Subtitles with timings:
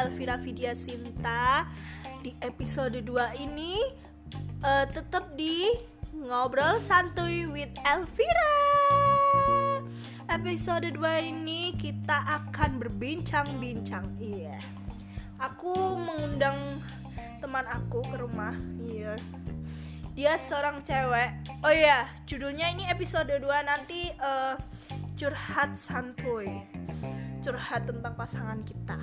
[0.00, 1.68] Elvira Vidya Sinta
[2.24, 3.76] Di episode 2 ini
[4.64, 5.68] uh, Tetap di
[6.10, 8.58] Ngobrol Santuy with Elvira.
[10.26, 14.04] Episode 2 ini kita akan berbincang-bincang.
[14.18, 14.58] Iya.
[15.38, 16.58] Aku mengundang
[17.38, 18.52] teman aku ke rumah.
[18.82, 19.16] Iya.
[20.18, 21.30] Dia seorang cewek.
[21.62, 24.58] Oh iya, judulnya ini episode 2 nanti uh,
[25.14, 26.50] curhat santuy.
[27.40, 28.98] Curhat tentang pasangan kita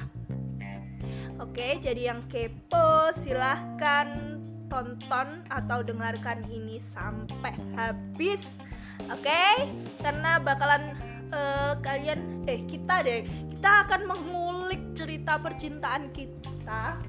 [1.42, 4.38] oke jadi yang kepo silahkan
[4.68, 8.60] tonton atau dengarkan ini sampai habis.
[9.08, 9.72] Oke
[10.04, 10.94] karena bakalan
[11.32, 13.24] uh, kalian eh kita deh
[13.58, 17.00] kita akan mengulik cerita percintaan kita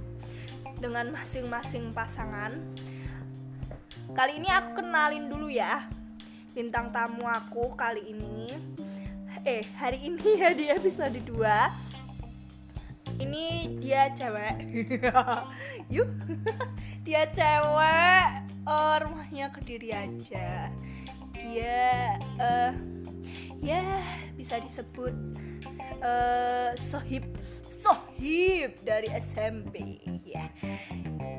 [0.78, 2.54] dengan masing-masing pasangan.
[4.14, 5.84] Kali ini aku kenalin dulu ya
[6.54, 8.54] bintang tamu aku kali ini.
[9.46, 11.97] Eh hari ini ya di episode 2
[13.18, 14.66] ini dia cewek.
[15.94, 16.10] Yuk
[17.06, 18.28] dia cewek
[18.66, 20.70] oh, rumahnya kediri aja.
[21.38, 22.72] Dia uh,
[23.62, 23.82] ya
[24.34, 25.14] bisa disebut
[26.02, 27.26] uh, sohib
[27.66, 30.46] sohib dari SMP ya.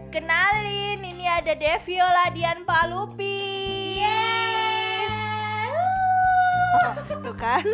[0.10, 3.59] Kenalin ini ada Deviola Dian Palupi
[7.26, 7.66] tuh kan?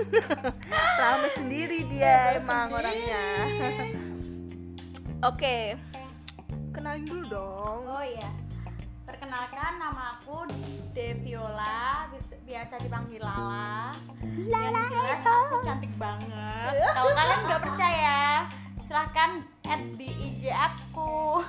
[0.99, 2.79] Rame sendiri dia emang sendiri.
[2.79, 3.25] orangnya.
[5.25, 5.75] Oke
[6.75, 7.81] kenalin dulu dong.
[7.87, 8.29] Oh iya
[9.07, 10.45] perkenalkan nama aku
[10.91, 12.05] Deviola
[12.45, 13.95] biasa dipanggil Lala.
[14.45, 16.71] Lala yang jelas aku cantik banget.
[16.93, 18.19] Kalau kalian nggak percaya
[18.85, 21.41] silahkan add di IG aku.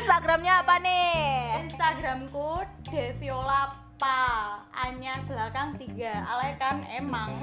[0.00, 1.66] Instagramnya apa nih?
[1.68, 6.24] Instagramku Deviola Pa A-nya belakang tiga.
[6.24, 6.80] Alay kan?
[6.88, 7.36] Emang.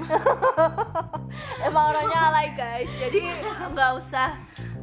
[1.66, 2.90] Emang orangnya alay guys.
[2.98, 3.30] Jadi
[3.78, 4.34] nggak usah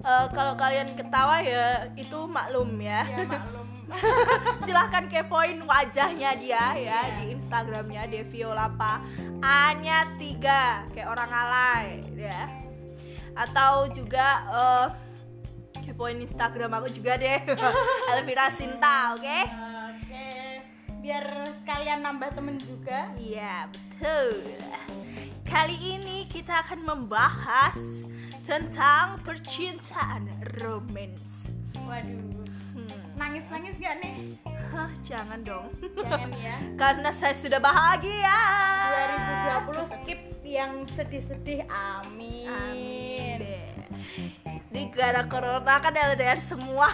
[0.07, 3.67] uh, kalau kalian ketawa ya itu maklum ya, ya maklum.
[4.65, 7.03] Silahkan kepoin wajahnya dia ya yeah.
[7.21, 9.03] di Instagramnya Deviola Pa
[9.43, 10.87] A-nya tiga.
[10.95, 12.47] Kayak orang alay ya.
[13.35, 14.87] Atau juga uh,
[15.83, 17.43] kepoin Instagram aku juga deh.
[18.15, 19.27] Elvira Sinta oke?
[19.27, 19.74] Okay?
[21.05, 23.05] Biar sekalian nambah temen juga.
[23.21, 24.41] Iya betul.
[25.45, 28.01] Kali ini kita akan membahas
[28.41, 30.25] tentang percintaan
[30.57, 31.53] romans
[31.85, 32.41] waduh.
[32.73, 32.89] Hmm.
[33.21, 34.33] nangis nangis gak nih?
[34.73, 35.69] Hah, jangan dong.
[35.93, 36.57] Jangan ya.
[36.81, 38.41] Karena saya sudah bahagia.
[39.77, 42.49] 2020 skip yang sedih-sedih amin.
[42.49, 44.44] Amin deh
[44.75, 46.91] ini gara corona kan LDR semua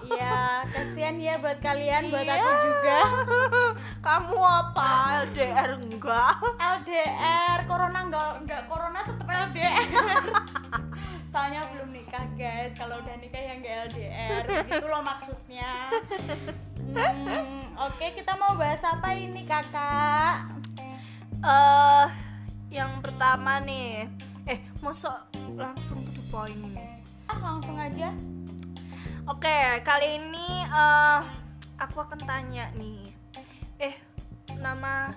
[0.00, 2.40] Iya, kasihan ya buat kalian, buat iya.
[2.40, 3.00] aku juga.
[4.06, 6.34] Kamu apa LDR enggak?
[6.56, 9.86] LDR, corona enggak enggak corona tetap LDR.
[11.30, 12.74] Soalnya belum nikah, guys.
[12.74, 14.42] Kalau udah nikah ya enggak LDR.
[14.66, 15.94] Gitu loh maksudnya.
[16.90, 20.58] Hmm, oke, okay, kita mau bahas apa ini, Kakak?
[20.80, 22.10] Eh, uh,
[22.72, 24.10] yang pertama nih.
[24.50, 25.14] Eh, masuk
[25.54, 26.99] langsung to the point nih
[27.30, 28.10] ah langsung aja.
[29.30, 31.22] Oke kali ini uh,
[31.78, 33.06] aku akan tanya nih.
[33.78, 33.94] Eh
[34.58, 35.14] nama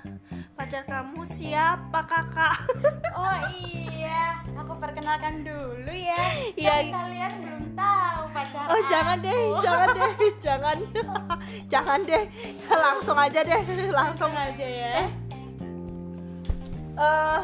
[0.54, 2.70] pacar kamu siapa kakak?
[3.18, 4.46] Oh iya.
[4.54, 6.22] Aku perkenalkan dulu ya.
[6.54, 6.94] Iya.
[6.94, 10.78] Kalian belum tahu pacar oh jangan deh jangan deh jangan.
[11.74, 12.24] Jangan deh.
[12.70, 14.90] Langsung aja deh langsung, langsung aja ya.
[15.02, 15.10] Eh
[17.02, 17.42] uh,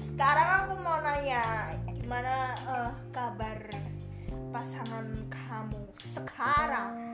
[0.00, 1.68] sekarang aku mau nanya
[2.08, 3.68] gimana uh, kabar
[4.48, 7.12] pasangan kamu sekarang?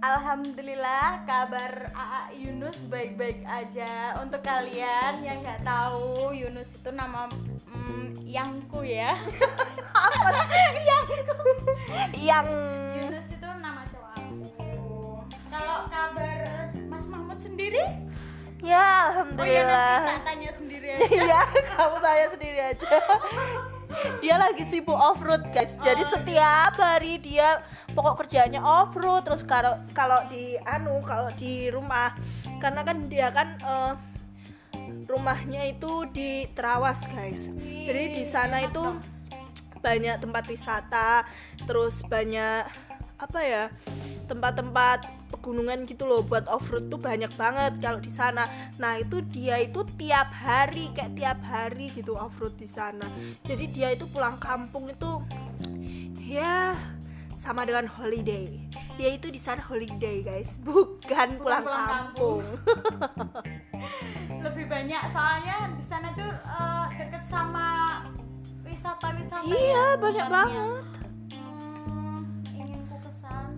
[0.00, 4.16] Alhamdulillah kabar AA Yunus baik-baik aja.
[4.24, 7.28] Untuk kalian yang nggak tahu Yunus itu nama
[7.68, 9.12] mm, yangku ya.
[9.92, 10.72] Apa sih?
[10.88, 11.40] yangku.
[12.16, 12.48] Yang
[13.04, 14.48] Yunus itu nama cowok aku.
[15.52, 18.08] Kalau kabar Mas Mahmud sendiri?
[18.64, 19.44] Ya alhamdulillah.
[19.44, 21.12] Oh ya nanti tanya sendiri aja.
[21.12, 21.40] Iya
[21.76, 22.88] kamu tanya sendiri aja
[24.18, 25.78] dia lagi sibuk off road guys.
[25.80, 27.62] Jadi oh, setiap hari dia
[27.94, 32.14] pokok kerjanya off road terus kalau kalau di anu kalau di rumah.
[32.58, 33.92] Karena kan dia kan uh,
[35.06, 37.50] rumahnya itu di Terawas guys.
[37.60, 38.82] Jadi di sana itu
[39.80, 41.28] banyak tempat wisata.
[41.68, 42.64] Terus banyak
[43.14, 43.64] apa ya
[44.26, 48.46] tempat-tempat pegunungan gitu loh buat off road tuh banyak banget kalau di sana.
[48.78, 53.10] Nah itu dia itu tiap hari kayak tiap hari gitu off road di sana.
[53.42, 55.18] Jadi dia itu pulang kampung itu
[56.22, 56.78] ya
[57.34, 58.46] sama dengan holiday.
[58.94, 62.46] Dia itu di sana holiday guys, bukan pulang, pulang kampung.
[62.46, 64.40] kampung.
[64.46, 67.66] Lebih banyak soalnya di sana tuh uh, deket sama
[68.64, 71.03] wisata-wisata iya ya, banyak banget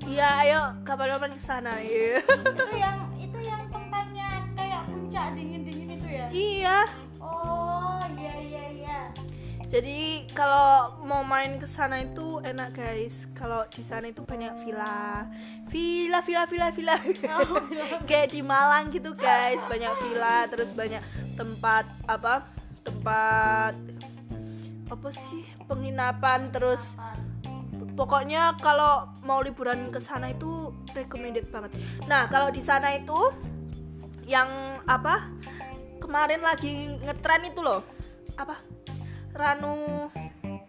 [0.06, 6.08] iya ayo kapan-kapan ke sana ya itu yang itu yang tempatnya kayak puncak dingin-dingin itu
[6.08, 6.26] ya?
[6.30, 6.78] iya.
[7.18, 9.00] Oh, iya iya iya.
[9.66, 13.26] jadi kalau mau main ke sana itu enak guys.
[13.34, 15.26] Kalau di sana itu banyak villa.
[15.66, 16.96] Villa villa villa villa.
[17.42, 17.58] Oh,
[18.08, 19.58] kayak di Malang gitu guys.
[19.66, 21.02] Banyak villa terus banyak
[21.34, 22.46] tempat apa
[22.86, 23.74] tempat
[24.86, 26.94] apa sih penginapan terus
[27.96, 31.72] pokoknya kalau mau liburan ke sana itu recommended banget.
[32.04, 33.32] Nah kalau di sana itu
[34.28, 34.46] yang
[34.84, 35.32] apa?
[35.98, 37.80] Kemarin lagi ngetren itu loh.
[38.36, 38.60] Apa?
[39.32, 40.06] Ranu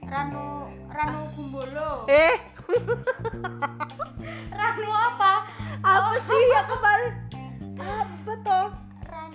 [0.08, 2.08] Ranu Ranu Gumbolo.
[2.08, 2.40] eh?
[4.60, 5.32] Ranu apa?
[5.84, 7.14] apa sih yang kemarin?
[7.78, 8.68] Apa toh?
[9.08, 9.32] Ran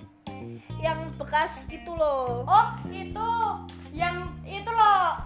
[0.81, 2.43] yang bekas itu loh.
[2.45, 3.31] Oh, itu.
[3.93, 5.23] Yang itu loh.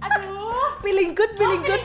[0.00, 1.82] Aduh, feeling good feeling good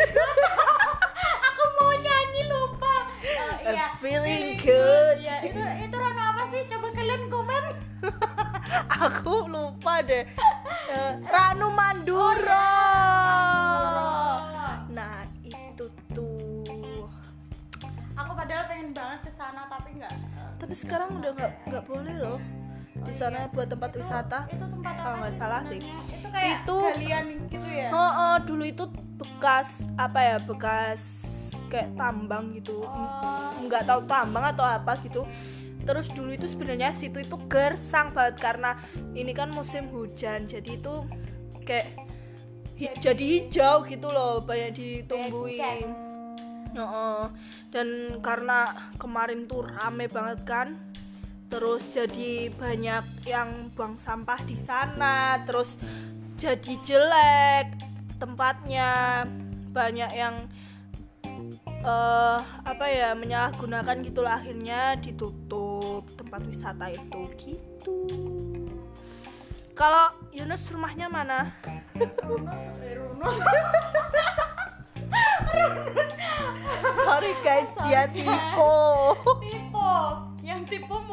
[1.44, 2.94] aku mau nyanyi lupa.
[3.24, 3.88] Oh, iya.
[3.98, 5.18] feeling good.
[5.18, 6.62] Ya, itu itu Ranu apa sih?
[6.68, 7.64] Coba kalian komen.
[9.02, 10.28] aku lupa deh
[10.86, 12.70] Eh, Ranu Manduro
[14.90, 17.08] nah itu tuh
[18.14, 20.12] Aku padahal pengen banget ke sana tapi nggak.
[20.60, 22.38] tapi sekarang udah nggak nggak boleh loh
[23.04, 25.80] di sana buat tempat wisata Itu tempat Kalau nggak salah sih.
[25.80, 27.88] Itu kayak Itu- galian gitu ya.
[27.90, 28.84] oh, oh, dulu itu
[29.14, 31.02] bekas apa ya bekas
[31.68, 33.50] kayak tambang gitu Oh.
[33.62, 35.24] nggak tahu tambang atau apa gitu
[35.82, 38.78] terus dulu itu sebenarnya situ itu gersang banget karena
[39.12, 41.04] ini kan musim hujan jadi itu
[41.62, 41.92] kayak
[42.76, 45.92] hi- jadi hijau gitu loh banyak ditumbuhin.
[46.72, 47.24] Heeh.
[47.70, 47.88] dan
[48.20, 48.66] karena
[48.96, 50.68] kemarin tuh rame banget kan
[51.54, 55.78] terus jadi banyak yang buang sampah di sana terus
[56.42, 57.78] jadi jelek
[58.18, 59.24] tempatnya.
[59.70, 60.36] Banyak yang
[61.84, 67.22] eh apa ya menyalahgunakan gitu lah akhirnya ditutup tempat wisata itu.
[67.38, 68.00] Gitu.
[69.78, 71.54] Kalau Yunus rumahnya mana?
[72.26, 73.38] Runus, eh, Runus.
[77.04, 78.32] sorry guys dia tipe
[79.42, 79.92] tipe
[80.48, 81.13] yang tipe mulutku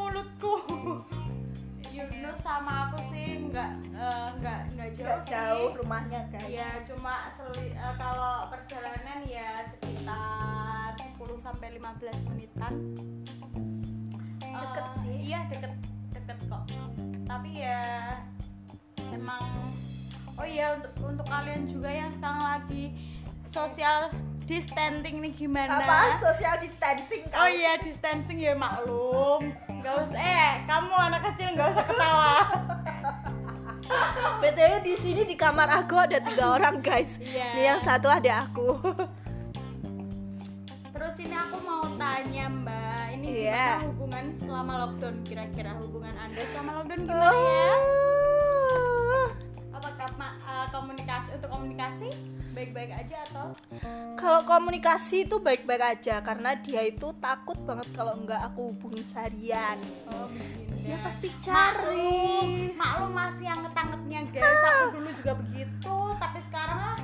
[2.61, 5.77] sama aku sih nggak eh, nggak nggak jauh, jauh sih.
[5.81, 6.45] rumahnya guys.
[6.45, 12.93] Ya cuma seli- eh, kalau perjalanan ya sekitar 10 sampai 15 menitan.
[14.45, 15.33] Deket sih.
[15.33, 15.73] iya deket
[16.13, 16.69] deket kok.
[17.25, 17.81] Tapi ya
[19.09, 19.41] emang
[20.37, 22.93] oh iya untuk untuk kalian juga yang sekarang lagi
[23.41, 24.13] social
[24.51, 29.47] distancing nih gimana apa social distancing Oh iya distancing ya maklum.
[29.79, 32.35] Gak usah eh kamu anak kecil nggak usah ketawa.
[34.41, 37.45] btw di sini di kamar aku ada tiga orang guys Iya.
[37.51, 38.77] ini yang satu ada aku
[40.91, 43.51] Terus ini aku mau tanya Mbak, ini Iya.
[43.51, 47.71] gimana hubungan selama lockdown kira-kira hubungan Anda selama lockdown gimana ya?
[50.61, 52.09] Eh, komunikasi untuk komunikasi
[52.53, 53.49] baik-baik aja atau?
[54.13, 59.81] Kalau komunikasi itu baik-baik aja karena dia itu takut banget kalau nggak aku hubungin seharian.
[60.13, 60.29] Oh.
[60.85, 62.69] Dia pasti cari.
[62.77, 64.61] maklum masih yang ngetang-ngetnya guys.
[64.61, 66.97] Aku dulu juga begitu, tapi sekarang ah.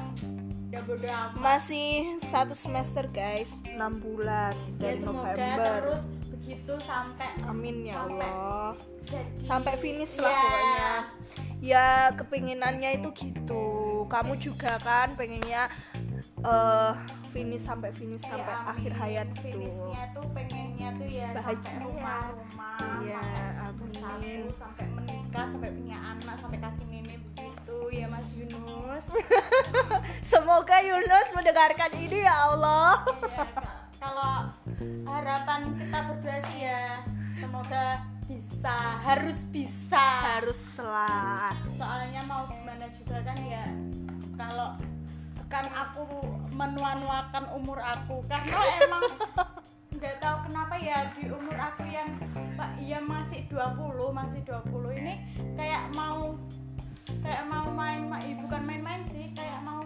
[1.41, 5.73] Masih satu semester guys, 6 bulan ya dari semoga November.
[5.81, 6.03] terus
[6.37, 8.69] begitu sampai Amin ya sampai Allah.
[9.01, 10.37] jadi Sampai finish lah Ya.
[10.37, 10.91] pokoknya.
[11.57, 13.65] Ya kepinginannya itu gitu.
[14.05, 15.67] Kamu juga kan pengennya
[16.39, 16.91] eh
[17.27, 18.69] finish sampai finish Ya, sampai amin.
[18.71, 19.41] akhir hayat tuh.
[19.43, 21.77] finishnya tuh pengennya tuh ya sampai Bahagia.
[21.81, 24.39] rumah-rumah Iya, sampai amin.
[24.39, 29.05] bersatu sampai menikah sampai punya anak sampai kaki nenek begitu ya Mas Yunus
[30.23, 33.01] Semoga Yunus mendengarkan ini ya Allah.
[33.01, 33.66] Iya, kalau
[35.27, 37.03] harapan kita berdua sih ya.
[37.35, 37.99] Semoga
[38.31, 40.07] bisa harus bisa.
[40.39, 41.51] Harus lah.
[41.75, 43.67] soalnya mau gimana juga kan ya
[44.39, 44.79] kalau
[45.35, 46.07] bukan aku
[46.55, 48.23] menua-nuakan umur aku.
[48.31, 48.55] Karena
[48.87, 49.03] emang
[49.99, 52.07] nggak tahu kenapa ya di umur aku yang
[52.55, 55.13] pak ya masih 20 masih 20 ini
[55.59, 56.39] kayak mau
[57.19, 59.83] kayak mau main ma- ih, bukan main-main sih kayak mau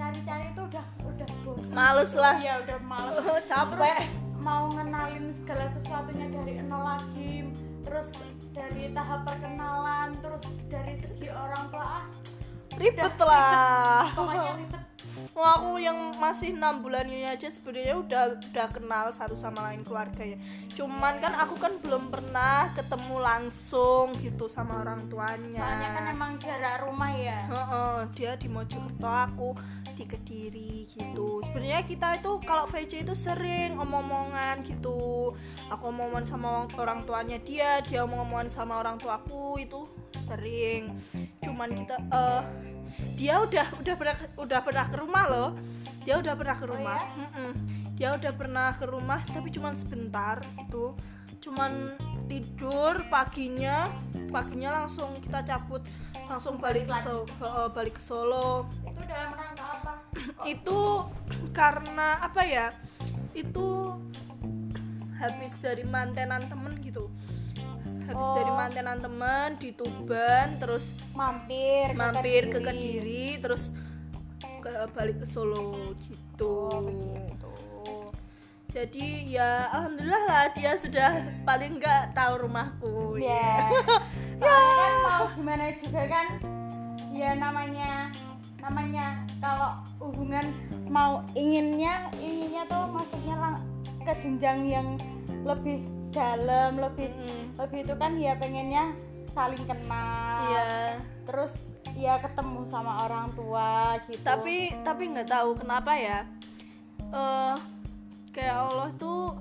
[0.00, 2.36] cari-cari itu udah udah bosan Males lah.
[2.40, 3.20] iya udah males.
[3.50, 4.08] Capek.
[4.40, 7.44] mau ngenalin segala sesuatunya dari nol lagi
[7.84, 8.16] terus
[8.56, 10.40] dari tahap perkenalan terus
[10.72, 12.04] dari segi orang tua ah
[12.80, 14.08] Ribet lah.
[14.16, 14.82] pokoknya ribet.
[15.36, 19.82] Wah, aku yang masih enam bulan ini aja sebenarnya udah udah kenal satu sama lain
[19.82, 20.38] keluarganya.
[20.72, 25.60] Cuman kan aku kan belum pernah ketemu langsung gitu sama orang tuanya.
[25.60, 27.42] Soalnya kan emang jarak rumah ya.
[27.42, 29.48] Heeh, dia di Mojokerto aku
[29.94, 31.42] di Kediri gitu.
[31.46, 35.32] Sebenarnya kita itu kalau VC itu sering omong-omongan gitu.
[35.70, 39.86] Aku omongan sama orang tuanya dia dia omong-omongan sama orang tuaku itu
[40.18, 40.94] sering.
[41.42, 42.42] Cuman kita eh
[43.14, 45.50] dia udah udah pernah udah pernah ke rumah loh.
[46.02, 47.00] Dia udah pernah ke rumah.
[47.16, 47.52] Mm-mm.
[48.00, 50.96] dia udah pernah ke rumah tapi cuman sebentar itu
[51.44, 52.00] cuman
[52.32, 53.92] tidur paginya
[54.32, 55.84] paginya langsung kita cabut
[56.30, 58.70] langsung balik ke Solo, eh, balik ke Solo.
[58.86, 59.79] Itu dalam rangka apa
[60.46, 61.04] itu
[61.52, 62.66] karena apa ya?
[63.36, 63.98] Itu
[65.20, 67.12] habis dari mantenan temen gitu.
[68.08, 68.34] Habis Oh.
[68.34, 73.38] dari mantenan temen di Tuban terus mampir mampir ke Kediri.
[73.38, 73.70] Terus
[74.60, 76.68] ke balik ke Solo gitu.
[76.68, 77.52] Oh begitu.
[78.70, 83.18] Jadi ya alhamdulillah lah dia sudah paling nggak tahu rumahku.
[83.18, 83.66] Ya
[84.40, 86.28] soalnya kan mau gimana juga kan?
[87.10, 88.14] Ya namanya
[88.60, 89.24] namanya.
[89.40, 90.52] Kalau hubungan
[90.92, 93.64] mau inginnya inginnya tuh maksudnya lang-
[94.00, 94.88] ke jenjang yang
[95.44, 97.54] lebih dalam lebih Mm-mm.
[97.60, 98.96] lebih itu kan ya pengennya
[99.30, 100.40] saling kenal.
[100.50, 100.98] Iya.
[101.28, 104.20] Terus ya ketemu sama orang tua gitu.
[104.24, 106.26] Tapi tapi nggak tahu kenapa ya
[107.10, 107.56] eh
[108.30, 109.36] kayak Allah tuh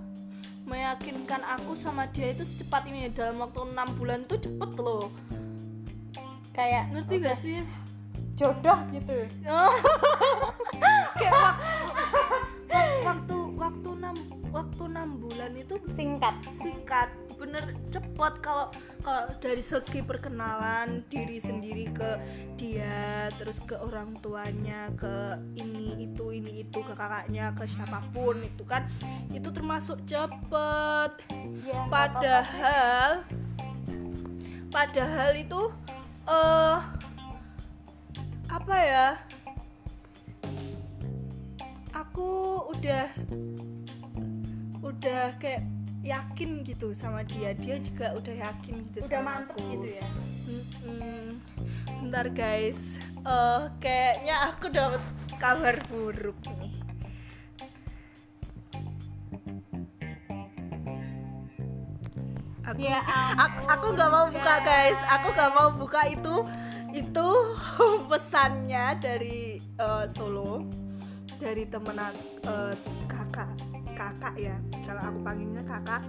[0.69, 3.09] meyakinkan aku sama dia itu secepat ini.
[3.09, 5.09] Dalam waktu enam bulan tuh cepet loh.
[6.53, 7.57] Kayak ngerti gak sih
[8.39, 9.75] jodoh gitu Oh.
[11.19, 11.59] kayak waktu
[13.03, 14.15] waktu waktu enam
[14.55, 18.67] waktu enam bulan itu singkat singkat bener cepet kalau
[18.99, 22.19] kalau dari segi perkenalan diri sendiri ke
[22.59, 28.35] dia terus ke orang tuanya ke ini itu ini itu ke kakaknya ke siapa pun
[28.43, 28.83] itu kan
[29.31, 31.91] itu termasuk cepet ya nggak apa-apa sih.
[31.91, 33.11] padahal
[34.67, 35.61] padahal itu
[36.27, 36.98] eh
[38.69, 39.07] apa ya?
[41.97, 42.29] Aku
[42.69, 43.09] udah
[44.85, 45.65] udah kayak
[46.05, 47.57] yakin gitu sama dia.
[47.57, 49.73] Dia juga udah yakin gitu udah sama mantep aku.
[49.73, 50.07] gitu ya?
[50.45, 51.41] Mm-mm.
[52.05, 53.01] bentar guys.
[53.25, 55.01] Eh kayaknya aku dapat
[55.41, 56.77] kabar buruk nih
[62.69, 63.01] aku ya
[63.33, 64.99] aku aku nggak mau buka guys.
[65.17, 66.45] Aku nggak mau buka itu
[66.93, 67.29] itu
[68.09, 70.65] pesannya dari eh, Solo.
[71.39, 71.95] Dari temen
[72.43, 72.73] eh,
[73.07, 73.49] kakak
[73.95, 74.55] kakak ya.
[74.83, 76.03] Kalau aku panggilnya kakak.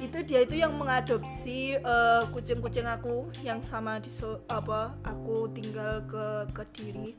[0.00, 6.04] Itu dia itu yang mengadopsi eh, kucing-kucing aku yang sama di So- apa aku tinggal
[6.08, 7.16] ke kediri.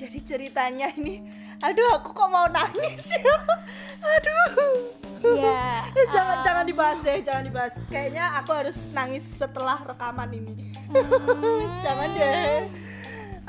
[0.00, 1.20] Jadi ceritanya ini
[1.60, 3.36] aduh aku kok mau nangis ya?
[4.16, 7.74] Aduh ya Eh, jangan jangan dibahas deh jangan dibahas.
[7.86, 10.54] Kayaknya aku harus nangis setelah rekaman ini.
[11.84, 12.70] Jangan deh.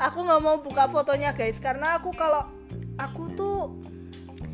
[0.00, 2.42] Aku nggak mau buka fotonya guys karena aku kalau
[2.98, 3.78] aku tuh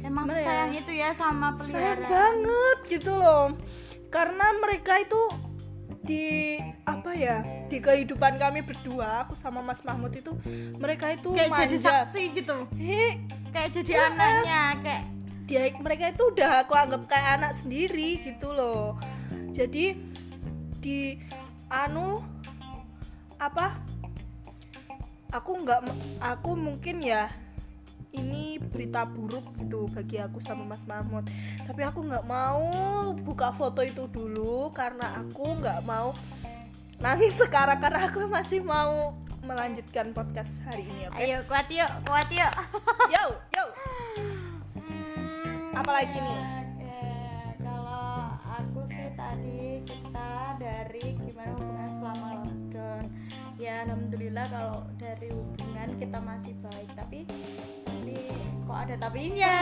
[0.01, 0.37] emang ya?
[0.39, 3.57] sayang itu ya sama sayang peliharaan banget gitu loh.
[4.09, 5.21] Karena mereka itu
[6.01, 10.33] di apa ya di kehidupan kami berdua aku sama Mas Mahmud itu
[10.77, 11.91] mereka itu kayak jadi manja.
[12.05, 12.57] saksi gitu.
[12.75, 14.05] Hei, kayak jadi Iya.
[14.09, 15.03] anaknya kayak
[15.49, 19.01] dia mereka itu udah aku anggap kayak anak sendiri gitu loh.
[19.57, 19.97] Jadi
[20.79, 21.17] di
[21.73, 22.21] anu
[23.41, 23.81] apa
[25.33, 25.81] aku nggak
[26.21, 27.33] aku mungkin ya
[28.13, 31.25] ini berita buruk gitu bagi aku sama Mas Mahmud.
[31.65, 32.69] Tapi aku nggak mau
[33.17, 36.13] buka foto itu dulu karena aku nggak mau
[37.01, 39.17] nangis sekarang karena aku masih mau
[39.49, 41.17] melanjutkan podcast hari ini oke?
[41.17, 42.53] Ayo kuat yuk kuat yuk.
[42.53, 43.48] Hmm,
[45.79, 46.41] Apalagi nih?
[47.59, 53.05] kalau aku sih tadi kita dari gimana hubungan selama lockdown.
[53.57, 56.89] Ya alhamdulillah kalau dari hubungan kita masih baik.
[56.93, 57.19] Tapi
[57.85, 58.15] tapi
[58.65, 59.55] kok ada tapinya?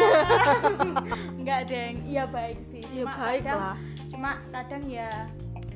[1.41, 2.83] Nggak ada yang iya baik sih.
[2.87, 3.77] Ya Cuma baik kadang- lah.
[4.07, 5.11] cuma kadang ya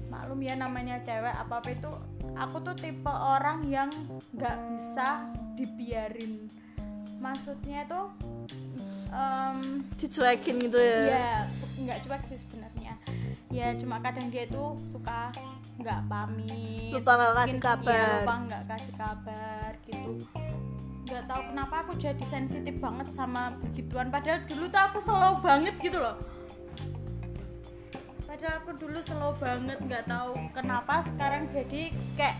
[0.09, 1.90] maklum ya namanya cewek apa apa itu
[2.35, 3.90] aku tuh tipe orang yang
[4.32, 6.49] nggak bisa dibiarin.
[7.18, 8.09] Maksudnya tuh
[9.11, 9.59] em,
[9.99, 10.99] dicuekin gitu ya?
[11.07, 11.31] Ya
[11.81, 12.95] nggak cuek sih sebenarnya.
[13.50, 15.35] Ya cuma kadang dia tuh suka
[15.76, 16.93] nggak pamit.
[16.93, 17.95] Lupa nggak kasih Mungkin, kabar.
[17.97, 20.11] ya, lupa nggak kasih kabar gitu.
[21.11, 24.09] Nggak tahu kenapa aku jadi sensitif banget sama begituan.
[24.09, 26.14] Padahal dulu tuh aku slow banget gitu loh.
[28.23, 32.38] Padahal aku dulu slow banget nggak tahu kenapa sekarang jadi kayak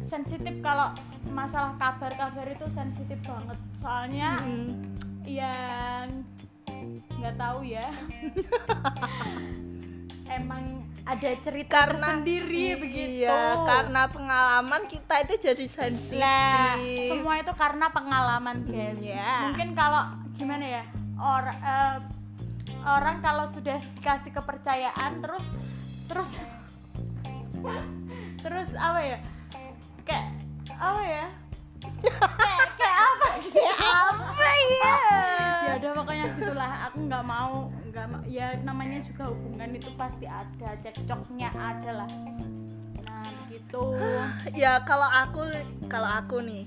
[0.00, 0.56] sensitif.
[0.64, 0.96] Kalau
[1.28, 3.58] masalah kabar-kabar itu sensitif banget.
[3.76, 4.72] Soalnya Mm.
[5.28, 6.24] Yang
[7.18, 7.84] nggak tahu ya
[10.38, 16.76] emang ada cerita sendiri begitu iya karena pengalaman kita itu jadi sensitif Lah,
[17.08, 19.00] semua itu karena pengalaman, guys.
[19.00, 19.48] Iya.
[19.48, 20.04] Mungkin kalau
[20.36, 20.84] gimana ya?
[21.16, 21.58] Orang
[22.84, 25.48] orang kalau sudah dikasih kepercayaan terus
[26.12, 26.36] terus
[28.44, 29.18] terus apa ya?
[30.04, 30.26] Kayak
[30.76, 31.26] apa ya?
[31.96, 33.26] Kayak kayak apa?
[33.48, 34.94] ya apa ya
[35.64, 36.72] ya udah pokoknya gitulah.
[36.88, 37.54] Aku nggak mau
[37.88, 42.10] nggak ma- ya namanya juga hubungan itu pasti ada cekcoknya ada lah.
[43.04, 43.96] Nah gitu.
[44.52, 45.48] Ya kalau aku
[45.86, 46.64] kalau aku nih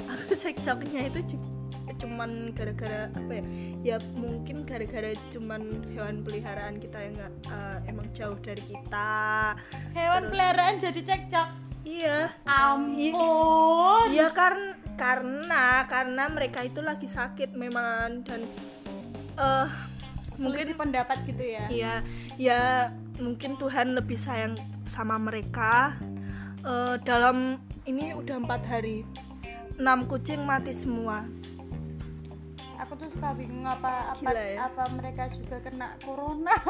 [0.00, 1.52] aku cekcoknya itu cu-
[1.94, 3.44] cuman gara-gara apa ya?
[3.84, 9.52] Ya mungkin gara-gara cuman hewan peliharaan kita yang nggak eh, emang jauh dari kita.
[9.92, 11.48] Hewan Terus- peliharaan jadi cekcok
[11.84, 18.40] iya ampun Iya karena karena karena mereka itu lagi sakit memang dan
[19.36, 19.66] eh
[20.38, 21.94] mungkin selisih pendapat gitu ya Iya,
[22.38, 22.62] ya
[23.22, 25.94] mungkin Tuhan lebih sayang sama mereka.
[26.64, 29.06] Eh, dalam ini udah empat hari,
[29.78, 31.22] enam kucing mati semua.
[32.76, 34.58] Aku tuh suka bingung apa apa Gila ya.
[34.64, 36.54] apa mereka juga kena corona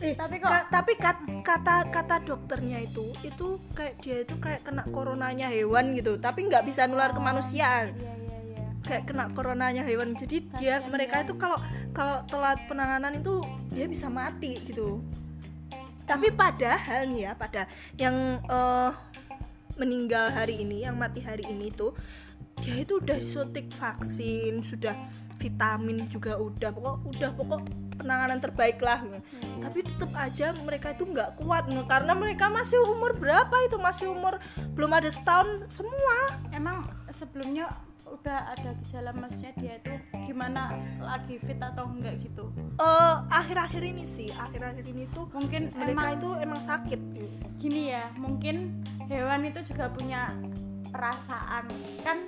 [0.00, 4.64] Eh, tapi kok ka- tapi kat- kata kata dokternya itu itu kayak dia itu kayak
[4.64, 7.84] kena coronanya hewan gitu, tapi nggak bisa nular ke manusia.
[7.84, 10.16] iya iya iya Kayak kena coronanya hewan.
[10.16, 11.24] Jadi dia Kasian mereka ya.
[11.28, 11.60] itu kalau
[11.92, 15.04] kalau telat penanganan itu dia bisa mati gitu.
[16.08, 18.90] Tapi padahal nih ya, pada yang eh,
[19.76, 21.92] meninggal hari ini, yang mati hari ini tuh
[22.60, 24.92] dia itu udah disuntik vaksin, sudah
[25.40, 27.60] vitamin juga udah pokok udah pokok
[27.96, 29.00] penanganan terbaik lah.
[29.60, 34.36] Tapi tetap aja mereka itu nggak kuat karena mereka masih umur berapa itu masih umur
[34.76, 36.36] belum ada setahun semua.
[36.50, 37.70] emang sebelumnya
[38.10, 39.92] udah ada gejala maksudnya dia itu
[40.26, 45.92] gimana lagi fit atau enggak gitu Eh, akhir-akhir ini sih, akhir-akhir ini tuh mungkin mereka
[45.92, 47.00] emang itu emang sakit.
[47.60, 48.80] gini ya mungkin
[49.12, 50.32] hewan itu juga punya
[50.90, 51.64] perasaan.
[52.02, 52.26] Kan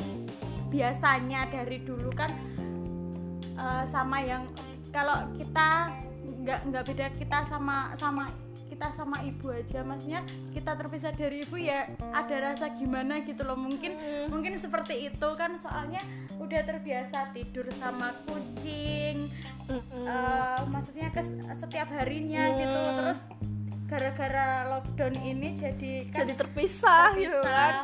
[0.68, 2.32] biasanya dari dulu kan
[3.54, 4.48] eh, sama yang
[4.88, 5.92] kalau kita
[6.42, 8.26] nggak nggak beda kita sama sama
[8.72, 9.84] kita sama ibu aja.
[9.84, 13.54] Maksudnya kita terpisah dari ibu ya ada rasa gimana gitu loh.
[13.54, 14.00] Mungkin
[14.32, 15.60] mungkin seperti itu kan.
[15.60, 16.00] Soalnya
[16.40, 19.28] udah terbiasa tidur sama kucing
[19.68, 21.20] eh, maksudnya ke
[21.52, 22.58] setiap harinya Hmm.
[22.58, 22.80] gitu.
[22.96, 23.20] Terus
[23.86, 27.52] gara-gara lockdown ini jadi kan jadi terpisah, gitu terpisah.
[27.52, 27.74] kan.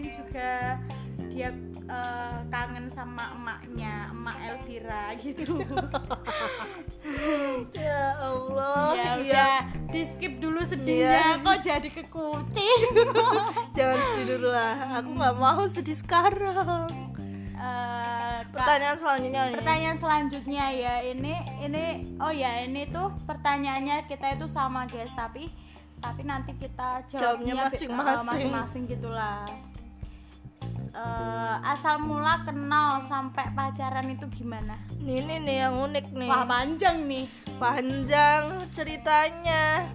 [0.00, 0.80] Mungkin juga
[1.28, 1.52] dia
[1.86, 5.60] eh, kangen sama emaknya emak Elvira gitu
[7.74, 9.54] Ya Allah, ya udah
[9.90, 11.42] di skip dulu sedihnya Iya.
[11.42, 12.80] kok jadi ke kucing
[13.76, 14.72] Jangan sedih dulu lah.
[14.96, 16.88] Aku nggak mau sedih sekarang.
[17.52, 19.54] Kak, Pertanyaan selanjutnya nih.
[19.54, 21.84] pertanyaan selanjutnya ya ini ini
[22.16, 25.44] oh ya ini tuh pertanyaannya kita itu sama guys tapi
[25.98, 28.16] tapi nanti kita Jawabnya masing-masing.
[28.16, 29.44] eh, masing-masing gitulah
[30.92, 36.26] Eh, asal mula kenal sampai pacaran itu gimana Nih, ini nih yang unik nih.
[36.26, 37.26] wah panjang nih
[37.56, 39.86] Panjang ceritanya.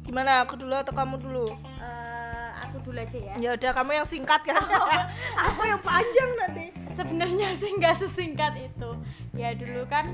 [0.00, 0.40] Gimana?
[0.40, 1.46] Aku dulu atau kamu dulu?
[1.76, 4.56] Eh, aku dulu aja ya Ya udah kamu yang singkat kan.
[5.46, 6.64] aku yang panjang nanti.
[6.90, 8.90] sebenarnya sih nggak sesingkat itu
[9.32, 10.10] ya dulu kan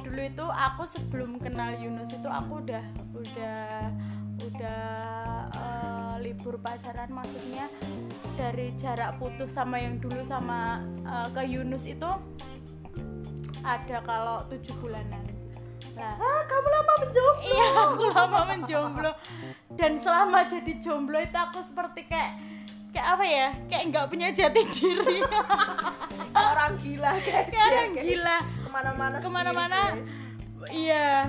[0.00, 2.82] dulu itu aku sebelum kenal Yunus itu aku udah
[3.14, 3.88] udah
[4.42, 4.84] udah
[6.40, 7.68] libur pacaran maksudnya
[8.32, 12.08] dari jarak putus sama yang dulu sama eh, ke Yunus itu
[13.60, 15.20] ada kalau tujuh bulanan
[15.92, 17.44] nah Ah, kamu lama menjomblo.
[17.44, 19.12] iya aku lama menjomblo
[19.70, 22.40] dan selama jadi jomblo itu aku seperti kayak
[22.88, 25.20] kayak apa ya kayak nggak punya jati diri
[26.30, 29.16] Kayak orang gila kayak Ya, orang kayak gila Ke mana-mana.
[29.18, 29.80] Ke mana-mana.
[30.70, 31.28] iya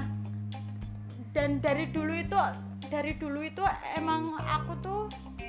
[1.29, 2.37] dan dari dulu itu
[2.91, 3.63] dari dulu itu
[3.95, 5.01] emang aku tuh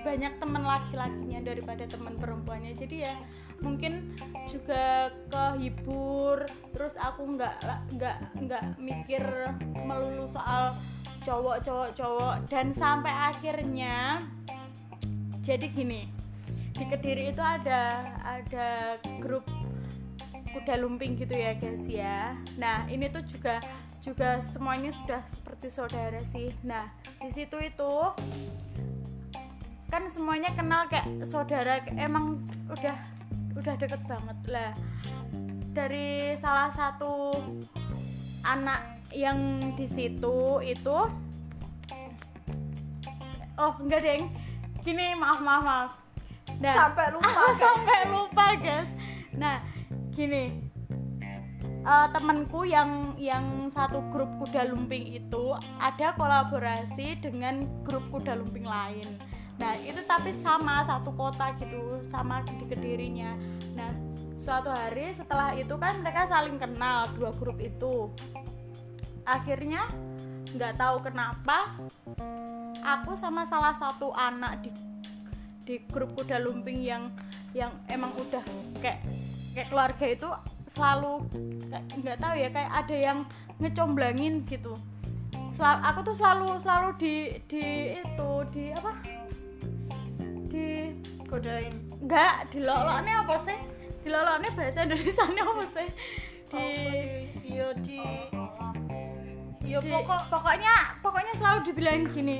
[0.06, 2.70] banyak teman laki-lakinya daripada teman perempuannya.
[2.78, 3.18] Jadi ya
[3.58, 4.14] mungkin
[4.46, 7.58] juga kehibur terus aku nggak
[7.98, 9.22] nggak nggak mikir
[9.82, 10.78] melulu soal
[11.26, 12.34] cowok cowok cowok.
[12.46, 14.22] Dan sampai akhirnya
[15.42, 16.06] jadi gini
[16.72, 19.44] di kediri itu ada ada grup
[20.54, 22.38] kuda lumping gitu ya guys ya.
[22.54, 23.58] Nah ini tuh juga
[24.02, 26.50] juga semuanya sudah seperti saudara sih.
[26.66, 26.90] Nah
[27.22, 27.94] di situ itu
[29.86, 32.98] kan semuanya kenal kayak saudara emang udah
[33.54, 34.38] udah deket banget.
[34.50, 34.72] Lah
[35.70, 37.30] dari salah satu
[38.42, 38.82] anak
[39.14, 40.98] yang di situ itu
[43.54, 44.22] oh enggak deng.
[44.82, 45.90] Gini maaf maaf maaf.
[46.58, 47.60] Nah sampai lupa aku guys.
[47.62, 48.90] sampai lupa guys.
[49.38, 49.56] Nah
[50.10, 50.71] gini
[51.82, 58.66] eh, temanku yang yang satu grup kuda lumping itu ada kolaborasi dengan grup kuda lumping
[58.66, 59.18] lain.
[59.58, 63.36] Nah itu tapi sama satu kota gitu sama di kedirinya.
[63.78, 63.90] Nah
[64.40, 68.10] suatu hari setelah itu kan mereka saling kenal dua grup itu.
[69.22, 69.86] Akhirnya
[70.52, 71.78] nggak tahu kenapa
[72.82, 74.70] aku sama salah satu anak di
[75.62, 77.06] di grup kuda lumping yang
[77.54, 78.42] yang emang udah
[78.82, 79.00] kayak
[79.54, 80.28] kayak keluarga itu
[80.72, 81.28] selalu
[82.00, 83.18] nggak tahu ya kayak ada yang
[83.60, 84.72] ngecomblangin gitu.
[85.52, 87.64] Sel- aku tuh selalu selalu di di
[88.00, 88.92] itu di apa?
[90.48, 90.96] Di
[91.28, 91.72] godain.
[92.00, 93.58] Nggak di loloknya apa sih?
[94.00, 95.88] Di loloknya bahasa Indonesia apa sih?
[96.48, 96.66] Di
[97.44, 98.00] iya di
[99.64, 102.38] iya di- pokok pokoknya pokoknya selalu dibilangin gini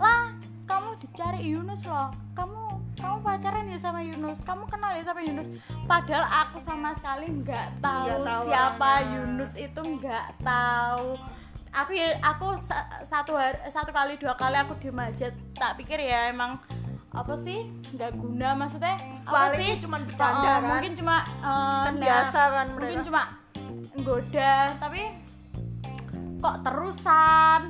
[0.00, 0.32] lah
[0.70, 2.08] kamu dicari Yunus loh.
[2.32, 2.58] Kamu
[2.94, 4.38] kamu pacaran ya sama Yunus?
[4.40, 5.50] Kamu kenal ya sama Yunus?
[5.84, 9.10] Padahal aku sama sekali nggak tahu, Nggak tahu siapa orangnya.
[9.16, 11.08] Yunus itu nggak tahu.
[11.70, 15.26] Aku aku sa- satu hari satu kali dua kali aku diem aja.
[15.52, 16.58] Tak pikir ya emang
[17.10, 17.66] apa sih?
[17.90, 19.70] Nggak guna maksudnya apa Paling sih?
[19.82, 20.62] cuman bercanda, Oh, kan?
[20.68, 23.22] mungkin cuma eh, kan nah, biasa kan mungkin mereka cuma
[24.00, 25.02] goda tapi
[26.38, 27.60] kok terusan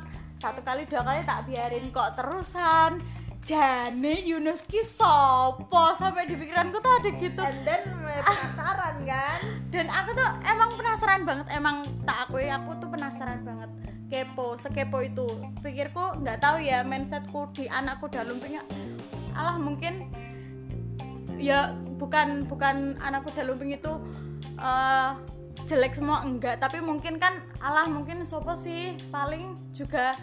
[0.40, 2.96] satu kali dua kali tak biarin kok terusan.
[3.40, 5.96] Jane Yunus ki sopo?
[5.96, 7.40] Sampai di pikiranku tuh ada gitu.
[7.40, 9.38] And then eh, penasaran kan?
[9.68, 13.70] Dan aku tuh emang penasaran banget emang tak akui aku tuh penasaran banget.
[14.08, 15.28] Kepo sekepo itu.
[15.60, 18.64] Pikirku nggak tahu ya mindsetku di anakku dan lumpingnya
[19.36, 20.10] alah mungkin
[21.40, 23.92] ya bukan bukan anakku dan lumping itu
[24.60, 25.10] eh,
[25.64, 26.58] jelek semua enggak.
[26.58, 30.14] Tapi mungkin kan alah mungkin sopo sih paling juga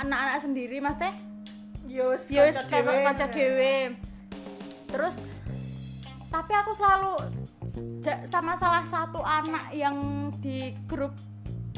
[0.00, 1.12] anak-anak sendiri mas teh.
[2.70, 3.06] Kayak dhewe.
[3.06, 3.74] kaca dewe.
[4.90, 5.22] terus
[6.34, 7.14] tapi aku selalu
[8.26, 11.14] sama salah satu anak yang di grup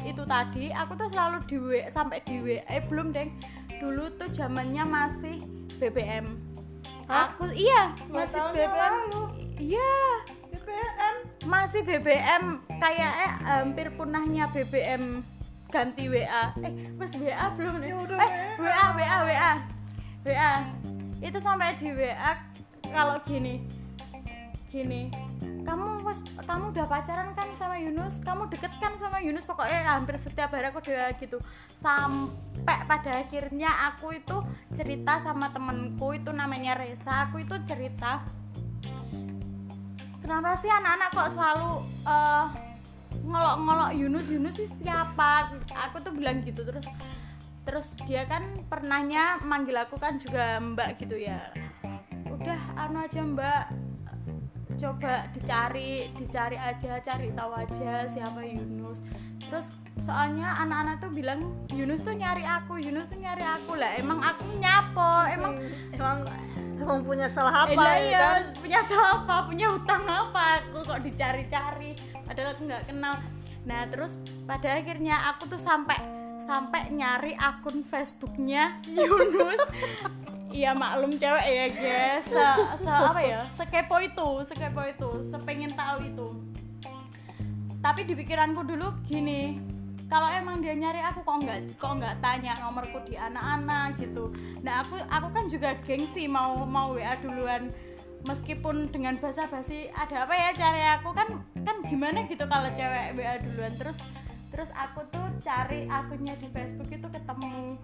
[0.01, 3.37] itu tadi aku tuh selalu di W sampai di W eh belum deng.
[3.77, 5.41] Dulu tuh zamannya masih
[5.77, 6.25] BBM
[7.11, 7.35] Hah?
[7.35, 9.23] aku iya masih BBM lalu.
[9.59, 9.95] iya
[10.73, 12.43] BBM masih BBM
[12.81, 15.21] kayak eh, hampir punahnya BBM
[15.69, 17.89] ganti WA eh mas WA belum nih?
[17.93, 18.31] Ya udah, eh
[18.61, 19.53] WA WA WA
[20.25, 20.53] WA
[21.23, 22.31] itu sampai di WA
[22.93, 23.63] kalau gini.
[24.69, 25.09] Gini.
[25.63, 28.19] Kamu mas kamu udah pacaran kan sama Yunus?
[28.21, 29.47] Kamu deket kan sama Yunus?
[29.47, 31.39] Pokoknya hampir setiap hari aku udah gitu.
[31.79, 34.43] Sampai pada akhirnya aku itu
[34.75, 37.29] cerita sama temenku itu namanya Reza.
[37.31, 38.21] Aku itu cerita
[40.23, 42.45] kenapa sih anak-anak kok selalu eh,
[43.27, 44.25] ngelok-ngelok Yunus?
[44.31, 45.51] Yunus sih siapa?
[45.91, 46.87] Aku tuh bilang gitu terus
[47.63, 51.51] terus dia kan pernahnya manggil aku kan juga mbak gitu ya.
[52.31, 53.63] Udah anu aja mbak.
[54.79, 59.03] Coba dicari dicari aja cari tahu aja siapa Yunus.
[59.43, 59.69] Terus
[60.01, 63.79] soalnya anak-anak tuh bilang Yunus tuh nyari aku Yunus tuh nyari aku.
[63.79, 65.29] Lah emang aku nyapo?
[65.29, 65.53] Emang
[65.95, 66.27] emang
[66.83, 68.41] emang punya salah apa Eh, ya iya, kan?
[68.59, 70.59] punya salah apa punya hutang apa?
[70.67, 73.15] Aku kok dicari-cari padahal aku nggak kenal.
[73.63, 75.95] Nah terus pada akhirnya aku tuh sampai
[76.37, 79.63] sampai nyari akun Facebooknya Yunus.
[80.51, 82.27] Iya maklum cewek ya guys.
[82.27, 82.43] Se,
[82.77, 83.41] se apa ya?
[83.47, 86.27] Sekepo itu sekepo itu sepengen tahu itu.
[87.79, 89.59] Tapi di pikiranku dulu gini
[90.13, 94.29] kalau emang dia nyari aku kok nggak kok nggak tanya nomorku di anak-anak gitu.
[94.61, 97.73] Nah aku aku kan juga gengsi mau mau wa duluan.
[98.23, 101.17] Meskipun dengan basa-basi ada apa ya cari aku?
[101.17, 103.73] Kan kan gimana gitu kalau cewek wa duluan?
[103.81, 104.05] Terus
[104.53, 107.81] terus aku tuh cari akunnya di Facebook itu ketemu.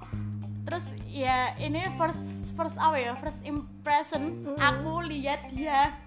[0.69, 3.17] Terus ya ini first first apa ya?
[3.17, 5.97] First impression aku lihat dia.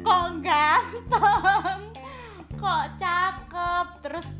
[0.00, 1.92] Kok ganteng?
[2.62, 3.86] Kok cakep?
[4.00, 4.32] Terus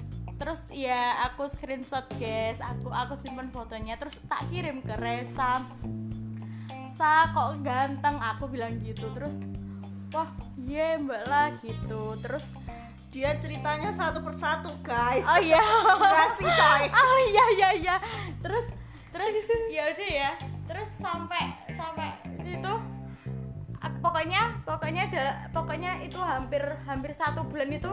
[0.42, 2.58] terus ya aku screenshot guys.
[2.58, 5.62] Aku aku simpen fotonya terus tak kirim ke Resa
[6.90, 8.18] sa kok ganteng?
[8.34, 9.06] Aku bilang gitu.
[9.14, 9.38] Terus
[10.10, 10.26] wah
[10.66, 12.18] iya mbak lah gitu.
[12.18, 12.50] Terus
[13.14, 15.22] dia ceritanya satu persatu guys.
[15.30, 15.62] Oh iya.
[15.62, 16.84] Enggak sih coy?
[16.98, 17.96] Oh iya iya iya.
[18.42, 18.66] Terus
[19.14, 19.34] terus
[19.78, 20.30] ya udah ya.
[20.66, 22.74] Terus sampai sampai situ
[24.02, 27.90] pokoknya pokoknya ada pokoknya itu hampir hampir satu bulan itu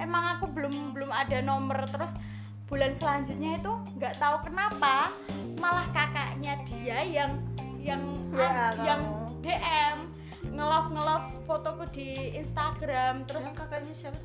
[0.00, 1.84] emang aku belum belum ada nomor.
[1.86, 2.16] Terus
[2.64, 5.12] bulan selanjutnya itu nggak tahu kenapa
[5.56, 7.32] malah kakaknya dia yang
[7.76, 9.42] yang Ya, yang kamu.
[9.42, 9.96] DM
[10.50, 13.24] ngelove ngelove fotoku di Instagram.
[13.24, 14.18] Terus yang kakaknya siapa?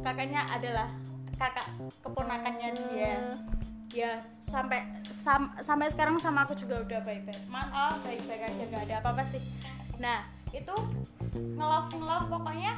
[0.00, 0.88] kakaknya adalah
[1.34, 1.66] kakak
[2.00, 3.14] keponakannya dia.
[3.18, 3.36] Hmm.
[3.90, 7.42] ya sampai sam- sampai sekarang sama aku juga udah baik-baik.
[7.44, 9.42] Maaf baik-baik aja gak ada apa-apa sih.
[9.98, 10.72] Nah itu
[11.34, 12.72] ngelove ngelove pokoknya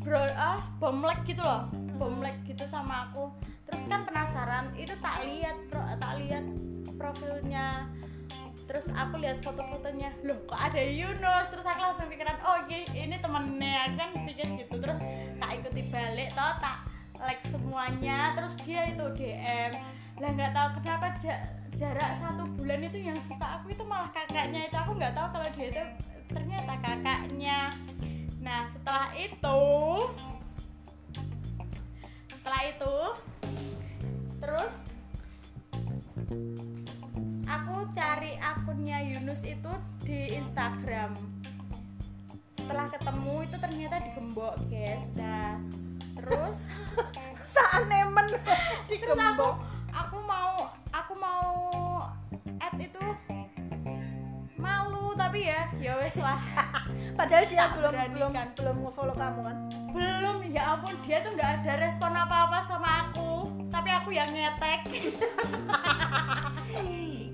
[0.00, 1.68] bro ah bomlek gitu loh.
[2.00, 3.28] Bomlek gitu sama aku.
[3.68, 6.44] Terus kan penasaran itu tak lihat bro tak lihat
[6.96, 7.86] profilnya.
[8.64, 10.14] Terus aku lihat foto-fotonya.
[10.24, 11.52] Loh kok ada Yunus?
[11.52, 13.92] Terus aku langsung pikiran oh ini temennya.
[14.00, 14.74] Kan pikir gitu.
[14.80, 15.04] Terus
[15.36, 16.88] tak ikuti balik toh tak
[17.20, 18.32] like semuanya.
[18.32, 19.72] Terus dia itu DM
[20.20, 21.40] lah nggak tahu kenapa ja-
[21.72, 24.76] jarak satu bulan itu yang suka aku itu malah kakaknya itu.
[24.76, 25.82] Aku nggak tahu kalau dia itu
[26.30, 27.74] ternyata kakaknya
[28.40, 29.60] nah setelah itu
[32.32, 32.96] setelah itu
[34.40, 34.72] terus
[37.44, 39.72] aku cari akunnya Yunus itu
[40.06, 41.14] di Instagram.
[42.50, 45.06] Setelah ketemu itu ternyata digembok guys.
[45.14, 45.60] Nah
[46.20, 46.68] terus
[47.54, 48.28] Sanemen
[48.88, 49.48] terus aku
[49.90, 51.48] aku mau aku mau
[52.60, 53.04] add itu
[54.60, 56.38] malu tapi ya ya wes lah
[57.12, 58.46] Padahal dia Tak belum belum beranikan.
[58.54, 59.56] belum nge-follow kamu kan.
[59.90, 63.30] belum ya ampun dia tuh nggak ada respon apa apa sama aku
[63.68, 64.86] tapi aku yang ngetek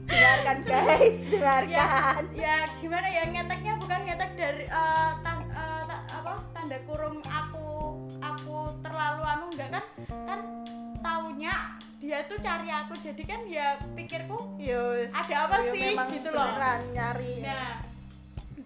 [0.07, 2.23] Dengarkan guys, ya dengarkan.
[2.33, 7.69] ya gimana ya ngeteknya bukan ngetek dari eh, tan- eh, ta- apa tanda kurung aku
[8.17, 9.85] aku terlalu anu enggak kan
[10.25, 10.41] kan
[10.99, 11.53] taunya
[11.99, 15.11] dia tuh cari aku jadi kan ya pikirku Yus.
[15.11, 15.93] Ada apa Yo, sih?
[15.93, 16.55] Gitu loh.
[16.87, 17.43] nyari.
[17.43, 17.83] Nah,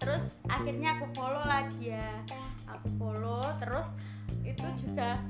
[0.01, 2.03] terus akhirnya aku follow lah dia.
[2.67, 3.95] Aku follow, terus
[4.43, 5.21] itu juga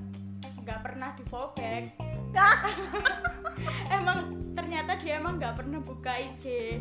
[0.63, 1.91] nggak pernah di follow back.
[3.99, 6.79] emang ternyata dia emang nggak pernah buka IG.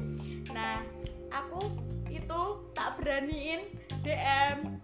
[0.53, 0.85] Nah,
[1.33, 1.65] aku
[2.13, 2.41] itu
[2.77, 3.65] tak beraniin
[4.05, 4.79] DM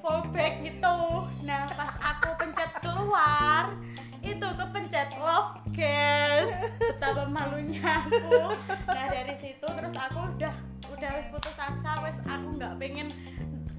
[0.00, 0.98] follow back itu.
[1.44, 3.76] Nah, pas aku pencet keluar,
[4.24, 6.48] itu kepencet love guys
[6.80, 8.56] betapa malunya aku
[8.88, 10.54] nah dari situ terus aku udah
[10.94, 13.08] udah wes putus asa wes aku nggak pengen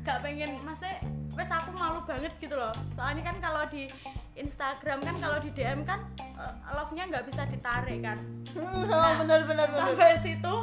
[0.06, 1.00] nggak pengen maksudnya
[1.36, 2.72] wes aku malu banget gitu loh.
[2.88, 3.92] Soalnya kan kalau di
[4.36, 8.18] Instagram kan kalau di DM kan eh, love-nya nggak bisa ditarik kan.
[8.56, 9.84] Oh, bener bener bener.
[9.84, 10.56] sampai situ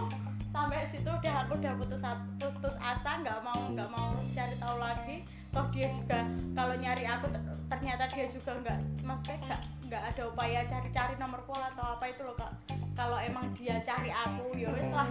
[0.49, 2.05] sampai situ udah aku udah putus
[2.37, 5.17] putus asa nggak mau nggak mau cari tahu lagi.
[5.53, 6.25] Toh dia juga
[6.57, 9.61] kalau nyari aku ter- ternyata dia juga nggak maksudnya nggak
[9.93, 12.53] nggak ada upaya cari-cari nomor call atau apa itu loh kak.
[12.97, 15.09] Kalau emang dia cari aku ya wes lah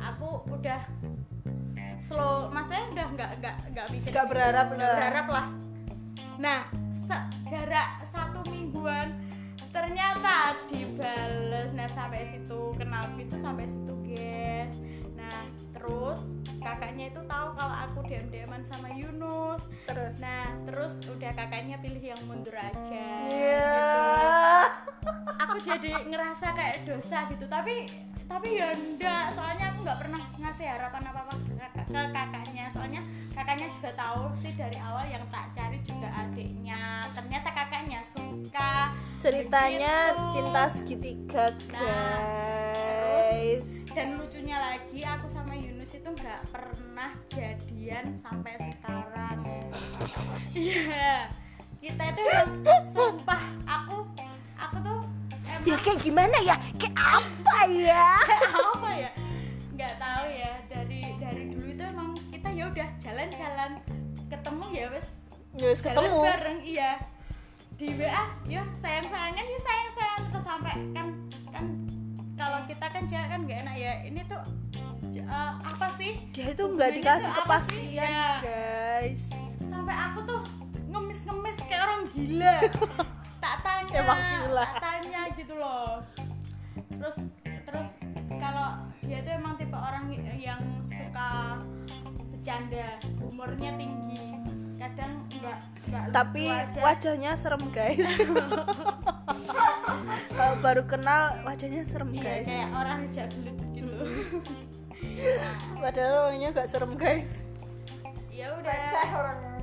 [0.00, 0.82] aku udah
[1.96, 4.96] slow maksudnya udah nggak nggak nggak bikin Nggak berharap, nggak lah.
[4.98, 5.46] berharap lah.
[6.36, 6.60] Nah
[7.46, 9.14] jarak satu mingguan
[9.70, 11.70] ternyata dibales.
[11.72, 14.76] Nah sampai situ kenal itu sampai situ guys.
[15.16, 16.28] Nah terus
[16.60, 19.70] kakaknya itu tahu kalau aku dm dman sama Yunus.
[19.86, 20.18] Terus.
[20.18, 23.06] nah terus udah kakaknya pilih yang mundur aja.
[23.24, 23.72] Iya.
[25.40, 27.46] aku jadi ngerasa kayak dosa gitu.
[27.48, 27.86] Tapi
[28.26, 32.64] tapi ya enggak soalnya aku nggak pernah ngasih harapan apa apa ke, kakak- ke kakaknya
[32.66, 36.80] soalnya kakaknya juga tahu sih dari awal yang tak cari juga adiknya
[37.12, 40.30] ternyata kakaknya suka Ceritanya Begitu.
[40.30, 42.20] cinta segitiga, Nah,
[43.16, 43.88] guys.
[43.90, 49.40] dan lucunya lagi aku sama Yunus itu nggak pernah jadian sampai sekarang
[50.52, 51.26] iya
[51.78, 52.22] kita itu
[52.86, 54.04] sumpah aku
[54.56, 55.00] aku tuh
[55.66, 56.56] Ya kayak gimana ya?
[56.78, 58.06] Kayak apa ya?
[58.54, 59.10] apa ya
[59.76, 63.70] nggak tahu ya dari dari dulu itu emang kita ya udah jalan-jalan
[64.32, 65.06] ketemu ya wes
[65.52, 66.18] jalan ketemu.
[66.24, 66.90] bareng iya
[67.76, 71.06] di WA yo sayang sayangan yo sayang sayang terus sampai kan
[71.52, 71.64] kan
[72.40, 74.40] kalau kita kan cewek kan nggak enak ya ini tuh
[75.12, 78.00] eh, apa sih Dia itu nggak dikasih kepastian?
[78.00, 78.28] Ya.
[78.40, 79.28] guys.
[79.60, 80.40] sampai aku tuh
[80.88, 82.56] ngemis-ngemis kayak orang gila
[83.38, 84.64] tak tanya Emang gila.
[84.64, 86.00] tak tanya gitu loh
[86.92, 87.16] terus
[87.62, 87.88] terus
[88.36, 88.68] kalau
[89.00, 91.60] dia tuh emang tipe orang yang suka
[92.30, 92.86] bercanda
[93.18, 94.38] humornya tinggi
[94.76, 96.78] kadang enggak enggak Tapi aja.
[96.82, 98.06] wajahnya serem, guys.
[100.36, 102.44] Kalau baru kenal wajahnya serem, iya guys.
[102.44, 103.94] kayak orang rejak belut gitu
[105.82, 107.48] Padahal orangnya gak serem, guys.
[108.28, 108.76] ya udah
[109.16, 109.55] orangnya.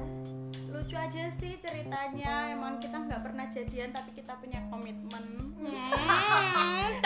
[0.84, 5.24] Lucu aja sih ceritanya emang kita nggak pernah jadian tapi kita punya komitmen
[5.56, 5.96] hmm,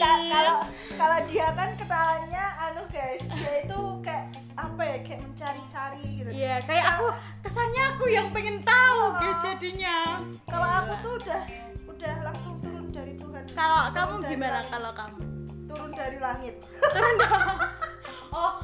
[0.00, 0.64] kalau
[0.96, 4.24] kalau dia kan kenalannya anu guys dia itu kayak
[4.56, 7.06] apa ya kayak mencari-cari gitu Iya, kayak aku
[7.44, 10.24] kesannya aku yang pengen tahu guys jadinya.
[10.48, 11.40] kalau aku tuh udah
[11.92, 15.18] udah langsung turun dari Tuhan Kalau Turun kamu dari gimana kalau kamu?
[15.68, 16.54] turun dari langit
[18.32, 18.62] Oh,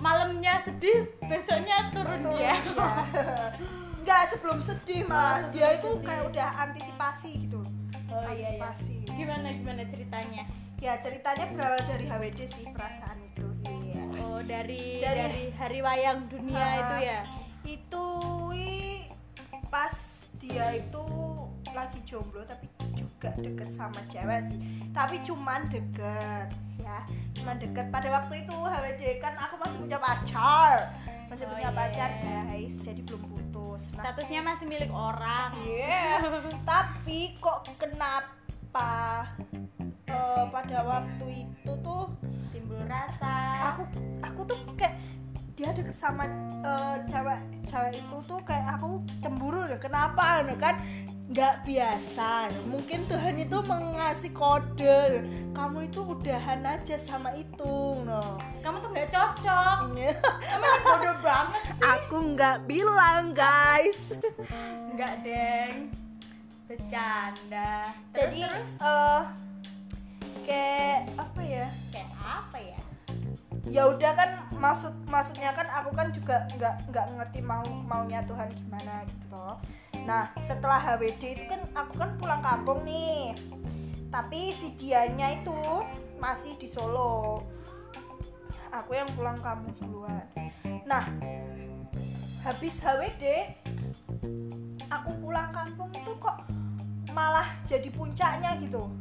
[0.00, 2.56] malamnya sedih, besoknya turun Turun dia.
[2.56, 3.54] dia.
[4.04, 6.04] Enggak sebelum sedih malah sebelum dia itu sedih.
[6.04, 7.60] kayak udah antisipasi gitu
[8.06, 8.28] Oh iya, iya.
[8.60, 10.42] antisipasi Gimana gimana ceritanya?
[10.76, 16.28] ya ceritanya berawal dari HWD sih perasaan itu iya Oh dari Dari- dari, hari wayang
[16.28, 16.76] dunia Ha.
[16.76, 17.20] itu ya.
[17.64, 18.04] itu
[19.66, 19.96] pas
[20.36, 21.04] dia itu
[21.72, 24.60] lagi jomblo tapi juga deket sama cewek sih
[24.92, 27.00] tapi cuman deket ya
[27.34, 30.92] cuman deket pada waktu itu HWD kan aku masih punya pacar
[31.34, 31.74] masih Oh, punya iya.
[31.74, 35.50] pacar guys jadi belum putus nah Statusnya masih milik orang.
[35.66, 36.22] Iya,
[36.70, 39.26] tapi kok kenapa
[40.06, 42.06] eh, pada waktu itu tuh
[42.54, 43.34] Timbul rasa.
[43.66, 43.82] aku
[44.22, 44.94] aku tuh kayak
[45.54, 46.22] dia deket sama
[46.62, 50.78] eh, cewek cewek itu tuh kayak aku cemburu deh kenapa kan
[51.24, 55.24] nggak biasa mungkin Tuhan itu mengasih kode
[55.56, 59.92] kamu itu udahan aja sama itu no Kamu tuh nggak cocok.
[59.92, 61.62] Kamu kan bodoh banget.
[61.80, 64.16] aku nggak bilang guys
[64.92, 65.92] Enggak, Deng.
[66.64, 67.92] Bercanda.
[68.12, 69.22] Terus, jadi terus eh
[70.44, 72.78] kayak apa ya kayak apa ya?
[73.64, 78.48] ya udah kan maksud maksudnya kan aku kan juga nggak nggak ngerti mau maunya Tuhan
[78.52, 79.56] gimana gitu loh
[80.04, 83.32] nah setelah HWD itu kan aku kan pulang kampung nih.
[84.12, 85.56] Tapi si dianya itu
[86.20, 87.42] masih di Solo.
[88.70, 90.28] Aku yang pulang kampung duluan.
[90.84, 91.08] Nah
[92.44, 93.24] habis HWD
[94.92, 96.44] aku pulang kampung itu kok
[97.16, 98.92] malah jadi puncaknya gitu.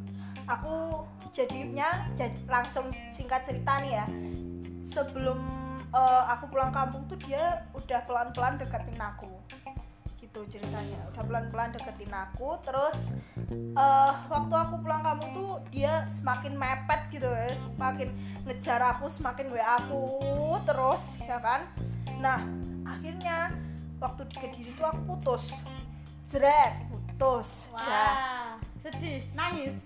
[0.47, 1.03] Aku
[1.35, 4.05] jadinya jadi langsung singkat cerita nih ya.
[4.87, 5.39] Sebelum
[5.91, 9.43] eh, aku pulang kampung tuh dia udah pelan-pelan deketin aku
[10.33, 10.97] gitu ceritanya.
[11.13, 13.13] Udah pelan-pelan deketin aku terus
[13.53, 18.09] eh, waktu aku pulang kampung tuh dia semakin mepet gitu ya semakin
[18.49, 20.05] ngejar aku semakin wa aku
[20.65, 21.69] terus ya kan?
[22.17, 22.41] Nah
[22.89, 23.53] akhirnya
[24.01, 25.61] waktu di kediri tuh aku putus.
[26.33, 27.69] Jret putus.
[27.69, 28.09] Wah, ya.
[28.81, 29.77] sedih, nangis.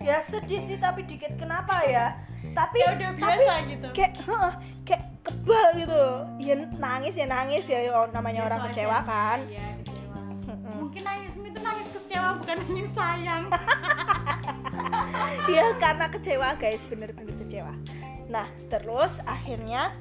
[0.00, 2.12] ya sedih sih tapi dikit kenapa ya
[2.52, 3.88] tapi Ya udah biasa tapi gitu.
[3.92, 4.52] kayak heeh,
[4.84, 6.02] kayak kebal gitu
[6.38, 7.78] ya nangis ya nangis ya
[8.10, 9.08] namanya orang Biasa kecewa aja.
[9.08, 10.18] kan Iya, kecewa.
[10.76, 13.44] Mungkin nangismu itu nangis kecewa bukan nangis sayang.
[15.44, 17.72] Iya karena kecewa guys bener-bener kecewa
[18.24, 19.92] nah terus akhirnya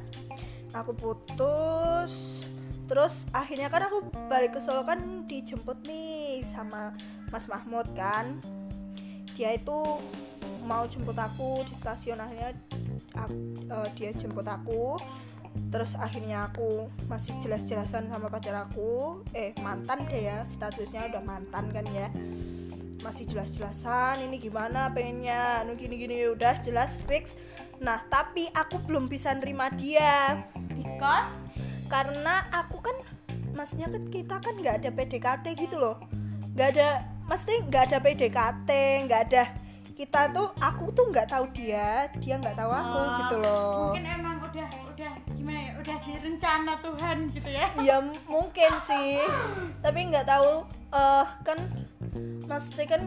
[0.72, 2.42] aku putus
[2.88, 6.96] terus akhirnya kan aku balik ke Solo kan dijemput nih sama
[7.30, 8.40] Mas Mahmud kan
[9.36, 10.00] dia itu
[10.64, 12.56] mau jemput aku di stasiun akhirnya
[13.16, 14.98] ak- eh, dia jemput aku.
[15.70, 19.22] Terus akhirnya aku masih jelas-jelasan sama pacar aku.
[19.38, 22.10] Eh mantan deh ya statusnya udah mantan kan ya.
[23.06, 25.62] Masih jelas-jelasan ini gimana pengennya?
[25.62, 27.38] Anu gini-gini udah jelas fix.
[27.84, 30.42] Nah tapi aku belum bisa nerima dia.
[30.74, 31.46] Because
[31.86, 32.98] karena aku kan
[33.54, 36.02] maksudnya kan kita kan nggak ada PDKT gitu loh.
[36.58, 36.90] Nggak ada
[37.30, 38.70] mesti nggak ada PDKT
[39.06, 39.44] nggak ada
[39.94, 43.94] kita tuh aku tuh nggak tahu dia dia nggak tahu aku Oh, gitu loh.
[43.94, 47.66] mungkin emang udah udah gimana ya udah direncana Tuhan gitu ya.
[47.78, 49.22] Iya mungkin sih.
[49.80, 51.60] Tapi nggak tahu eh kan
[52.46, 53.02] maksudnya kan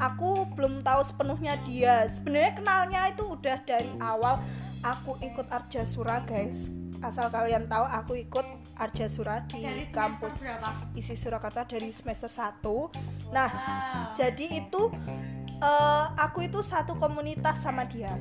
[0.00, 2.10] aku belum tahu sepenuhnya dia.
[2.10, 4.42] Sebenarnya kenalnya itu udah dari awal
[4.82, 6.70] aku ikut Arjasura guys.
[7.00, 8.44] Asal kalian tahu aku ikut
[8.76, 10.70] Arjasura di dari semester kampus berapa?
[10.92, 12.60] Isi Surakarta dari semester 1
[13.30, 14.10] nah wow.
[14.14, 14.90] jadi itu
[15.60, 18.16] eh, aku itu satu komunitas sama dia.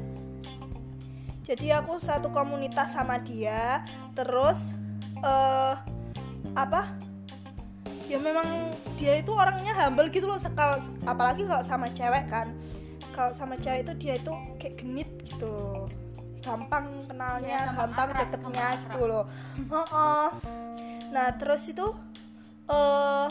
[1.49, 3.81] Jadi aku satu komunitas sama dia
[4.13, 4.77] terus
[5.25, 5.73] eh
[6.53, 6.93] apa?
[8.05, 10.77] Ya memang dia itu orangnya humble gitu loh sekal
[11.09, 12.53] apalagi kalau sama cewek kan.
[13.17, 15.89] Kalau sama cewek itu dia itu kayak genit gitu.
[16.39, 19.25] Gampang kenalnya Iya, gampang akrab, deketnya gitu loh.
[19.57, 20.27] Heeh.
[21.09, 21.89] nah terus itu
[22.69, 23.25] eh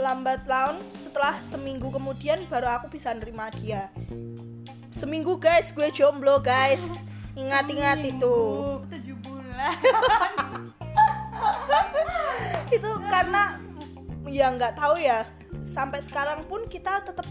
[0.00, 3.92] lambat laun setelah seminggu kemudian baru aku bisa nerima dia.
[4.90, 7.04] Seminggu guys gue jomblo guys.
[7.38, 8.34] Ingat-ingat itu
[8.90, 9.78] tujuh bulan.
[12.74, 13.60] Itu karena
[14.26, 15.28] ya nggak tahu ya.
[15.62, 17.28] Sampai sekarang pun kita tetap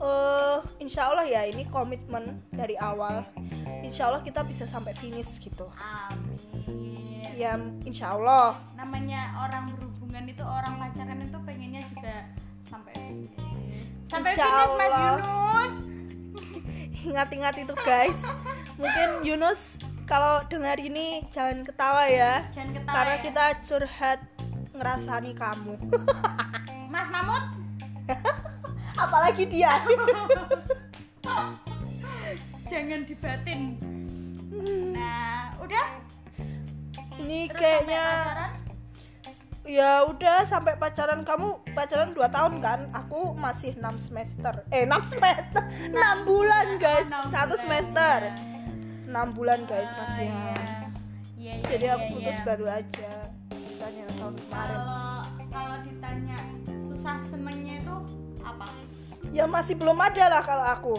[0.00, 3.22] eh insya Allah ya ini komitmen dari awal.
[3.84, 5.70] Insya Allah kita bisa sampai finish gitu.
[5.78, 7.09] Amin
[7.40, 7.56] ya
[7.88, 12.28] insya Allah namanya orang berhubungan itu orang pacaran itu pengennya juga
[12.68, 13.40] sampai finish
[14.04, 15.14] sampai Insya finish Mas Allah.
[15.16, 15.74] Yunus.
[17.08, 18.20] Ingat-ingat itu guys.
[18.76, 22.44] Mungkin Yunus kalau dengar ini jangan ketawa ya.
[22.52, 23.22] Jangan ketawa karena ya.
[23.24, 24.20] kita curhat
[24.74, 25.74] ngerasani kamu.
[26.92, 27.44] Mas Mamut
[29.08, 29.78] apalagi dia.
[32.66, 33.78] Jangan dibatin.
[34.92, 35.99] Nah udah
[37.30, 38.04] ini terus kayaknya
[39.62, 42.90] ya udah sampai pacaran kamu pacaran 2 tahun kan?
[42.90, 44.66] Aku masih 6 semester.
[44.74, 45.62] Eh 6 semester.
[45.94, 47.06] 6 bulan guys.
[47.30, 48.34] satu semester.
[49.06, 49.14] Iya.
[49.14, 50.26] 6 bulan guys masih.
[50.26, 50.58] ya iya.
[51.40, 52.44] Iya, iya, jadi iya, aku putus iya.
[52.44, 53.12] baru aja
[53.48, 54.76] ceritanya tahun kemarin.
[54.76, 56.38] Kalau kalau ditanya
[56.76, 57.96] susah senengnya itu
[58.42, 58.66] apa?
[59.30, 60.94] Ya masih belum ada lah kalau aku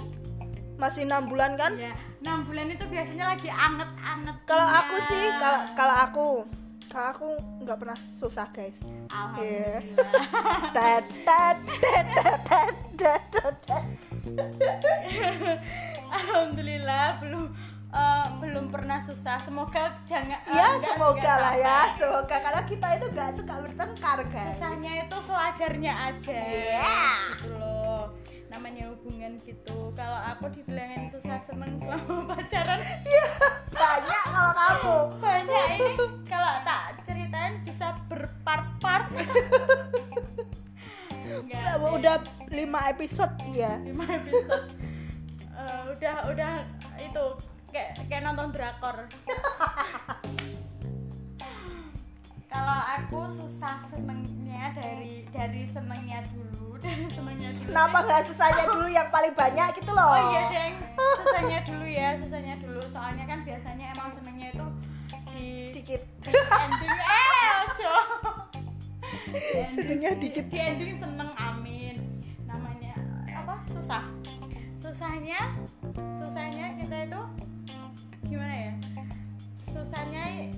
[0.82, 1.78] masih enam bulan kan?
[1.78, 1.94] Ya
[2.26, 6.26] enam bulan itu biasanya lagi anget-anget kalau aku sih kalau kalau aku
[6.90, 7.28] kalau aku
[7.62, 8.82] nggak pernah susah guys.
[9.08, 9.80] Alhamdulillah.
[16.12, 17.44] Alhamdulillah belum
[17.92, 19.40] eh, belum pernah susah.
[19.40, 21.80] Semoga jangan eh, ya enggak- semoga lah ya.
[21.96, 24.58] semoga karena kita itu nggak suka bertengkar guys.
[24.58, 26.38] Susahnya itu sewajarnya aja.
[26.38, 26.98] Iya.
[27.38, 28.10] gitu loh
[28.52, 29.96] namanya hubungan gitu.
[29.96, 32.84] Kalau aku dibilangin susah seneng selama pacaran.
[32.84, 33.26] Iya,
[33.72, 34.98] banyak kalau kamu.
[35.24, 35.92] Banyak ini.
[36.28, 39.08] Kalau tak ceritain bisa berpart-part
[41.32, 42.20] Enggak udah,
[42.52, 43.80] lima episode dia.
[43.88, 44.68] Lima episode.
[45.56, 46.68] Eh, udah udah
[47.00, 47.26] itu
[47.72, 49.08] kayak kayak nonton drakor.
[52.52, 56.71] Kalau aku susah senengnya dari dari senengnya dulu
[57.62, 60.10] kenapa nggak susahnya dulu yang paling banyak gitu loh?
[60.10, 60.76] Oh iya deng.
[61.22, 62.82] Susahnya dulu ya susahnya dulu.
[62.84, 64.66] Soalnya kan biasanya emang senengnya itu
[65.32, 66.02] di dikit.
[66.22, 66.92] di ending.
[66.92, 67.94] Eh ojo
[69.72, 70.46] Senengnya di- dikit.
[70.50, 71.96] di ending seneng amin.
[72.46, 72.98] Namanya
[73.30, 73.62] apa?
[73.70, 74.04] Susah.
[74.76, 75.40] Susahnya
[76.12, 77.22] susahnya kita itu
[78.26, 78.74] gimana ya?
[79.64, 80.52] Susahnya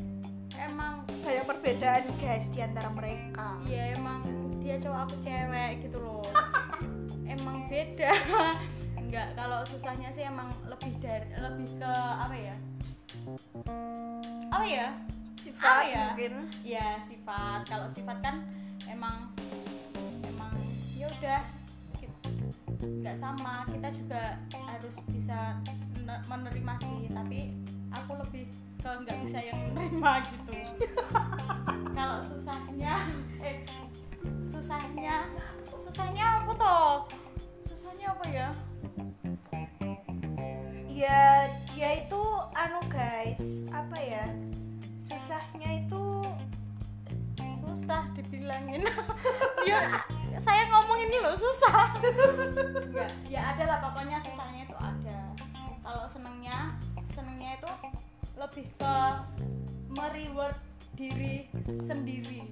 [0.55, 3.59] emang banyak perbedaan guys di antara mereka.
[3.67, 4.24] Ya emang
[4.64, 6.24] dia cowok aku cewek gitu loh.
[7.34, 8.11] Emang beda.
[8.95, 12.55] Enggak kalau susahnya sih emang lebih dari lebih ke apa ya?
[14.49, 14.88] Apa ya?
[15.36, 16.03] Sifat Ah, ya.
[16.09, 16.34] mungkin.
[16.64, 17.68] Ya sifat.
[17.68, 18.47] Kalau sifat kan
[18.88, 19.28] emang
[20.24, 20.55] emang
[20.95, 21.41] ya udah
[22.80, 23.68] nggak sama.
[23.68, 24.24] Kita juga
[24.55, 25.59] harus bisa
[25.99, 27.11] ne- menerima sih.
[27.11, 27.39] Tapi
[27.91, 28.47] aku lebih
[28.80, 30.53] ke nggak bisa yang menerima gitu.
[31.97, 32.97] Kalau susahnya
[33.39, 33.61] eh
[34.43, 35.28] susahnya
[35.93, 36.93] susahnya apa toh?
[37.67, 38.47] Susahnya apa ya?
[40.89, 42.24] Ya dia itu
[42.57, 44.26] anu guys apa ya?
[44.97, 46.24] Susahnya itu
[47.61, 48.88] susah dibilangin.
[50.34, 51.93] Ya saya ngomong ini loh susah.
[52.97, 55.19] Ya ya ada lah pokoknya susahnya itu ada.
[55.86, 56.74] Kalau senengnya
[57.13, 57.71] senengnya itu
[58.34, 58.95] lebih ke
[59.93, 60.57] mereward
[60.97, 61.49] diri
[61.86, 62.49] sendiri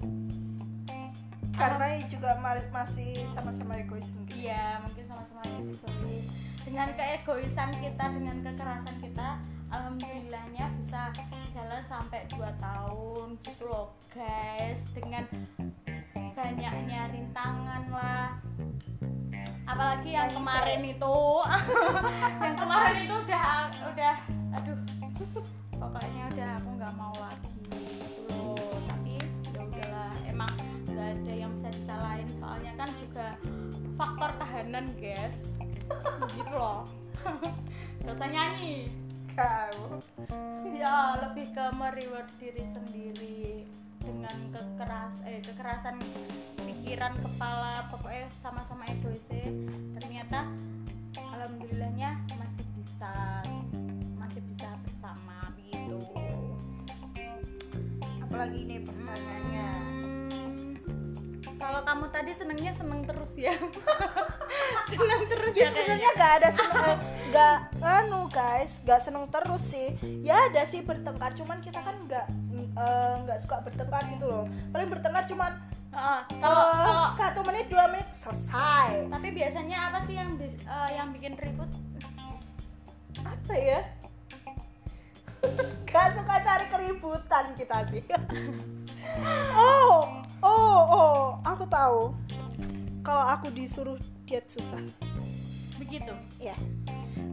[1.52, 4.36] karena juga ma- masih sama-sama egois mungkin.
[4.36, 6.26] Iya mungkin sama-sama egois.
[6.62, 9.42] Dengan keegoisan kita dengan kekerasan kita
[9.72, 11.10] alhamdulillahnya bisa
[11.52, 14.80] jalan sampai 2 tahun gitu loh guys.
[14.96, 15.28] Dengan
[16.32, 18.40] banyaknya rintangan lah.
[19.68, 21.18] Apalagi yang kemarin itu.
[22.42, 23.46] Yang kemarin itu udah
[23.94, 24.14] udah
[32.82, 33.38] kan juga
[33.94, 35.54] faktor kahanan guys.
[36.34, 36.82] Gitu loh.
[38.02, 38.90] Gak usah nyanyi.
[39.38, 40.02] Kau
[40.74, 43.64] ya lebih ke mereward diri sendiri
[44.02, 45.94] dengan kekeras eh kekerasan
[46.58, 49.30] pikiran kepala pokoknya sama-sama egois
[49.94, 50.50] ternyata
[51.14, 53.14] alhamdulillahnya masih bisa
[54.18, 56.02] masih bisa bersama begitu
[58.26, 59.68] apalagi ini pertanyaannya.
[59.70, 59.81] Hmm,
[61.72, 63.56] kalau kamu tadi senengnya seneng terus ya.
[64.92, 66.96] Seneng terus ya ya sebenarnya nggak ada seneng eh,
[67.32, 69.96] nggak anu guys nggak seneng terus sih.
[70.20, 72.28] Ya ada sih bertengkar cuman kita kan nggak
[72.76, 74.44] eh, nggak suka bertengkar gitu loh.
[74.68, 75.56] Paling bertengkar cuman
[75.96, 79.08] kalau eh, kalau satu menit dua menit selesai.
[79.08, 80.36] Tapi biasanya apa sih yang
[80.92, 81.72] yang bikin ribut?
[83.16, 83.80] Apa ya?
[85.88, 88.04] Gak suka cari keributan kita sih.
[89.52, 92.00] Oh oh oh aku tahu.
[93.02, 94.82] Kalau aku disuruh diet susah.
[95.78, 96.14] Begitu?
[96.38, 96.54] Ya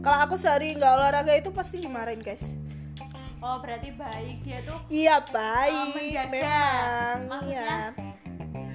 [0.00, 2.56] kalau aku sehari nggak olahraga itu pasti dimarahin guys.
[3.40, 6.28] Oh berarti baik dia tuh iya baik menjaga.
[6.28, 7.80] memang Maksudnya, iya.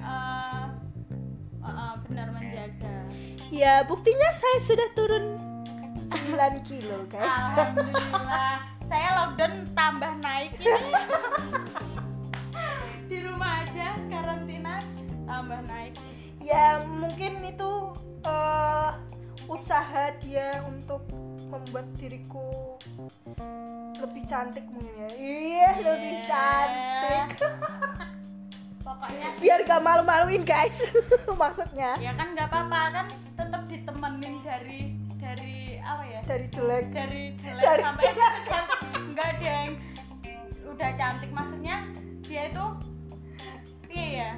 [0.02, 0.66] eh
[1.62, 2.96] eh, eh, benar menjaga.
[3.50, 5.24] Ya buktinya saya sudah turun
[6.10, 7.26] 9 kilo guys.
[7.26, 8.58] Alhamdulillah.
[8.86, 10.70] Saya lockdown tambah naik ini
[15.36, 15.92] tambah naik.
[16.40, 17.92] Ya mungkin itu
[18.24, 18.90] eh,
[19.52, 21.04] usaha dia untuk
[21.52, 22.80] membuat diriku
[24.00, 25.10] lebih cantik mungkin ya.
[25.20, 26.24] Iya lebih Yeah.
[26.24, 27.26] cantik.
[28.86, 30.88] Pokoknya biar gak malu-maluin guys
[31.42, 32.00] maksudnya.
[32.00, 33.06] Ya kan nggak apa-apa kan
[33.36, 36.20] tetap ditemenin dari dari apa ya?
[36.24, 36.84] Dari jelek.
[36.96, 38.12] Dari jelek Dari sampai
[38.48, 39.68] cantik enggak yang
[40.64, 41.76] udah cantik maksudnya
[42.24, 42.64] dia itu
[43.96, 44.30] iya ya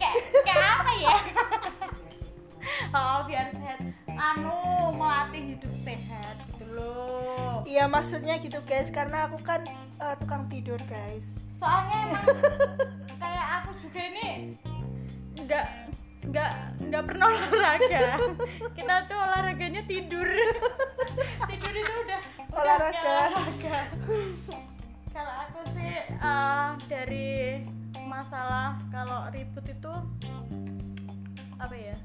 [0.00, 0.16] kayak
[0.48, 1.16] kayak apa ya?
[2.90, 3.78] Oh biar sehat.
[4.08, 7.62] Anu melatih hidup sehat gitu loh.
[7.62, 8.90] Iya maksudnya gitu guys.
[8.90, 9.62] Karena aku kan
[10.00, 11.38] eh, tukang tidur guys.
[11.54, 12.26] Soalnya emang
[13.20, 14.58] kayak aku juga ini
[15.38, 15.66] nggak
[16.30, 16.52] nggak
[16.88, 18.06] nggak pernah olahraga.
[18.76, 20.26] Kita tuh olahraganya tidur.
[21.46, 22.20] Tidur itu udah
[22.50, 23.18] Olahraga.
[25.10, 27.30] kalau aku sih eh, dari
[28.10, 29.92] masalah kalau ribut itu
[31.56, 31.96] apa ya?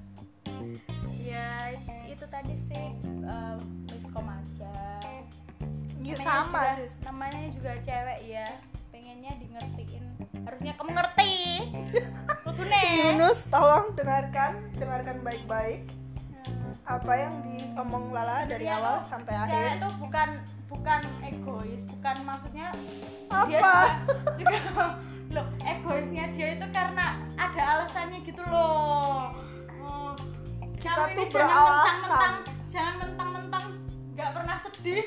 [1.11, 1.73] Ya
[2.05, 3.55] itu tadi sih eh,
[3.89, 5.01] miskom aja
[5.97, 6.87] ya sama juga- sih.
[7.01, 8.45] namanya juga cewek ya
[8.87, 10.05] pengennya di ngertiin
[10.43, 11.33] harusnya kamu ngerti.
[12.95, 15.89] Yunus tolong dengarkan dengarkan baik-baik
[16.45, 16.77] Hmm.
[16.85, 19.81] apa yang diomong Lala dari Sebenarnya awal tuh sampai cewek akhir.
[19.81, 20.29] tuh bukan
[20.67, 23.73] bukan egois bukan maksudnya dia Apa?
[24.29, 24.57] juga juga
[25.35, 29.35] loh egoisnya dia itu karena ada alasannya gitu loh.
[29.83, 30.15] Oh,
[30.79, 32.35] Kita kamu ini jangan mentang-mentang
[32.71, 33.65] jangan mentang-mentang
[34.15, 35.05] nggak pernah sedih.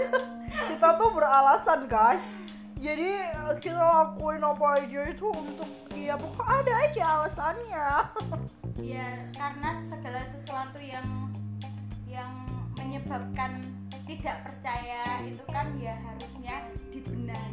[0.70, 2.38] Kita tuh beralasan guys.
[2.76, 7.86] Jadi eh, kita lakuin apa aja itu untuk dia pokoknya ada aja alasannya.
[8.76, 11.32] Ya karena segala sesuatu yang
[12.04, 12.28] yang
[12.76, 13.64] menyebabkan
[14.04, 17.45] tidak percaya itu kan ya harusnya dibenahi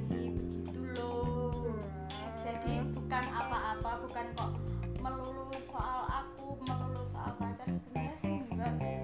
[3.14, 4.52] bukan apa-apa bukan kok
[4.98, 7.70] melulu soal aku melulu soal pacar.
[7.70, 8.98] Sebenarnya sih enggak sih.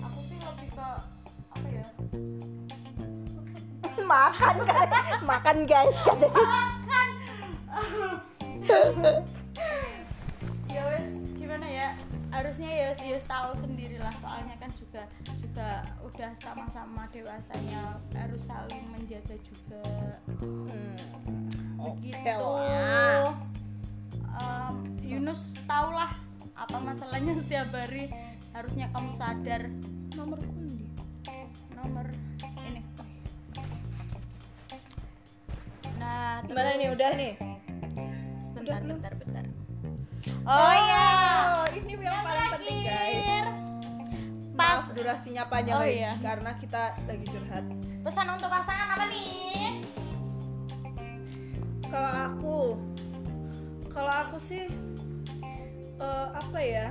[0.00, 0.88] Aku sih lebih ke
[1.52, 1.84] apa ya?
[4.16, 7.08] Makan guys makan guys katanya makan.
[10.72, 11.92] Ya wes gimana ya?
[12.32, 14.14] Harusnya ya wes ya tahu sendirilah.
[14.24, 15.04] Soalnya kan juga
[15.36, 19.84] juga udah sama-sama dewasanya harus saling menjaga juga
[21.92, 23.34] begitu lah.
[24.34, 26.10] Em, Yunus tahulah
[26.54, 28.10] apa masalahnya setiap hari
[28.50, 29.62] harusnya kamu sadar.
[30.14, 30.86] Nomor kundi
[31.74, 32.06] nomor
[32.64, 32.82] ini.
[35.98, 37.32] Nah gimana ini udah nih?
[38.42, 38.96] Sebentar belum?
[39.00, 39.44] bentar bentar.
[40.44, 41.08] Oh iya.
[41.74, 43.46] ini yang yang paling penting guys.
[44.54, 45.98] Pas durasinya panjang Oh, guys.
[45.98, 46.12] iya.
[46.22, 47.64] karena kita lagi curhat.
[48.04, 49.82] Pesan untuk pasangan apa nih
[51.94, 52.58] kalau aku
[53.86, 54.66] kalau aku sih
[56.02, 56.90] eh, apa ya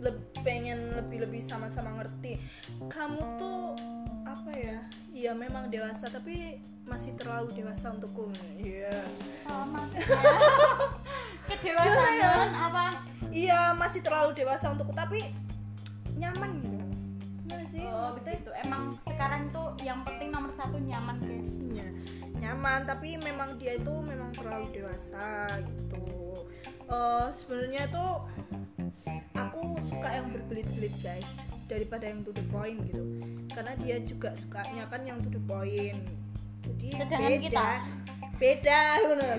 [0.00, 2.40] leb- pengen lebih lebih sama-sama ngerti.
[2.88, 3.76] Kamu tuh
[4.24, 4.80] apa ya
[5.12, 8.32] ya memang dewasa tapi masih terlalu dewasa untukku.
[8.56, 9.04] Iya.
[9.52, 10.08] Oh, maksudnya?
[11.50, 13.04] Kedewasaan apa?
[13.28, 15.36] Iya masih terlalu dewasa untukku tapi
[16.16, 16.80] nyaman gitu.
[17.60, 17.84] Sih?
[17.86, 18.50] Oh maksudnya begitu.
[18.64, 21.54] Emang sekarang tuh yang penting nomor satu nyaman guys.
[21.60, 21.69] Iya,
[22.50, 26.02] nyaman tapi memang dia itu memang terlalu dewasa gitu
[26.90, 28.26] Eh, sebenarnya tuh
[29.38, 31.38] aku suka yang berbelit-belit guys
[31.70, 33.06] daripada yang to the point gitu
[33.54, 36.02] karena dia juga sukanya kan yang to the point
[36.66, 37.46] jadi Sedangkan beda.
[37.46, 37.68] kita?
[38.42, 38.80] beda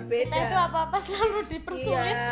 [0.07, 2.31] beda kita itu apa apa selalu dipersulit Iya.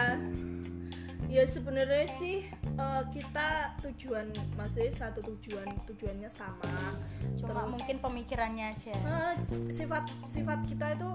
[1.28, 2.48] Ya sebenarnya sih
[2.80, 6.96] eh, kita tujuan maksudnya satu tujuan tujuannya sama.
[7.36, 9.36] cuma Terus, mungkin pemikirannya aja eh,
[9.72, 11.10] sifat sifat kita itu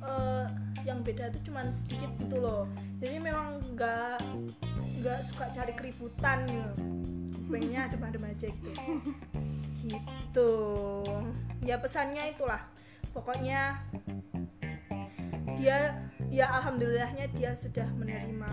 [0.00, 0.46] eh,
[0.88, 2.64] yang beda itu cuman sedikit gitu loh.
[3.04, 4.18] Jadi memang nggak
[5.00, 6.72] nggak suka cari keributan gitu.
[7.50, 8.70] Pengennya adem-adem aja gitu.
[9.84, 10.52] gitu.
[11.66, 12.62] Ya pesannya itulah.
[13.10, 13.82] Pokoknya
[15.58, 15.98] dia
[16.30, 18.48] ya alhamdulillahnya dia sudah menerima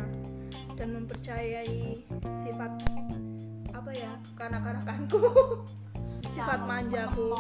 [0.78, 2.06] dan mempercayai
[2.38, 2.72] sifat
[3.74, 5.20] apa ya kanak-kanakanku.
[6.30, 7.34] Sifat manjaku.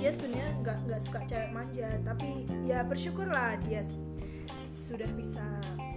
[0.00, 3.84] Dia sebenarnya nggak nggak suka cewek manja tapi ya bersyukurlah dia
[4.72, 5.44] sudah bisa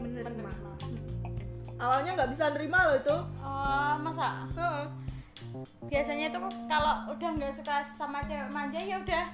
[0.03, 0.27] menerima.
[0.27, 0.51] Menerima.
[1.79, 3.17] awalnya nggak bisa nerima loh itu.
[3.39, 4.43] Oh masa?
[5.87, 9.25] Biasanya itu kalau udah nggak suka sama cewek manja ya udah.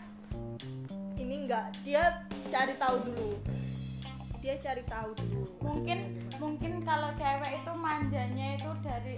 [1.18, 2.22] Ini nggak dia
[2.54, 3.55] cari tahu dulu
[4.46, 5.42] dia cari tahu dulu.
[5.66, 9.18] Mungkin mungkin kalau cewek itu manjanya itu dari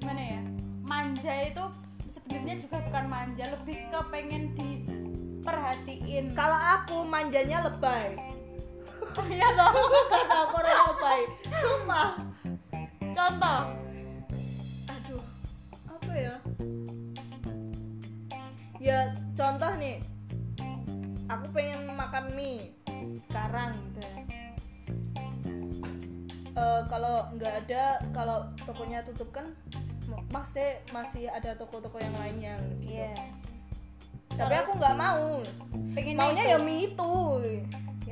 [0.00, 0.40] gimana ya
[0.88, 1.64] manja itu
[2.08, 6.32] sebenarnya juga bukan manja lebih ke pengen diperhatiin.
[6.32, 8.16] Kalau aku manjanya lebay.
[9.28, 9.72] Iya toh.
[10.08, 11.20] Kata aku orang lebay.
[11.52, 12.10] Sumpah.
[13.12, 13.60] Contoh.
[14.88, 15.24] Aduh
[15.84, 16.34] apa ya?
[18.80, 20.00] Ya contoh nih.
[21.28, 22.72] Aku pengen makan mie
[23.20, 24.41] sekarang gitu ya
[26.62, 29.50] eh, kalau nggak ada kalau tokonya tutup kan
[30.30, 32.94] maksudnya masih ada toko-toko yang lainnya gitu.
[33.00, 33.14] Iya.
[34.32, 35.44] tapi aku nggak mau.
[35.92, 36.52] Pengen maunya itu.
[36.56, 37.16] ya mie itu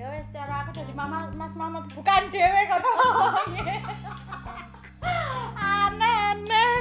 [0.00, 2.80] ya wes cara aku jadi mama mas mama bukan dewe kok
[5.60, 6.72] aneh aneh.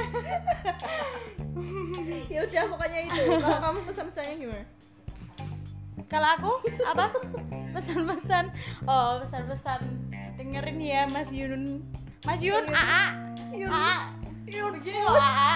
[2.30, 3.22] Ya udah pokoknya itu.
[3.42, 4.64] Kalau kamu pesan-pesannya gimana?
[6.08, 6.52] Kalau aku
[6.88, 7.12] apa?
[7.76, 8.44] Pesan-pesan.
[8.86, 10.09] Oh pesan-pesan
[10.50, 11.78] dengerin ya Mas Yun
[12.26, 13.02] Mas Yun AA
[13.54, 13.70] Yun.
[13.70, 13.98] AA
[14.50, 14.72] Yun.
[14.82, 15.54] Begini loh AA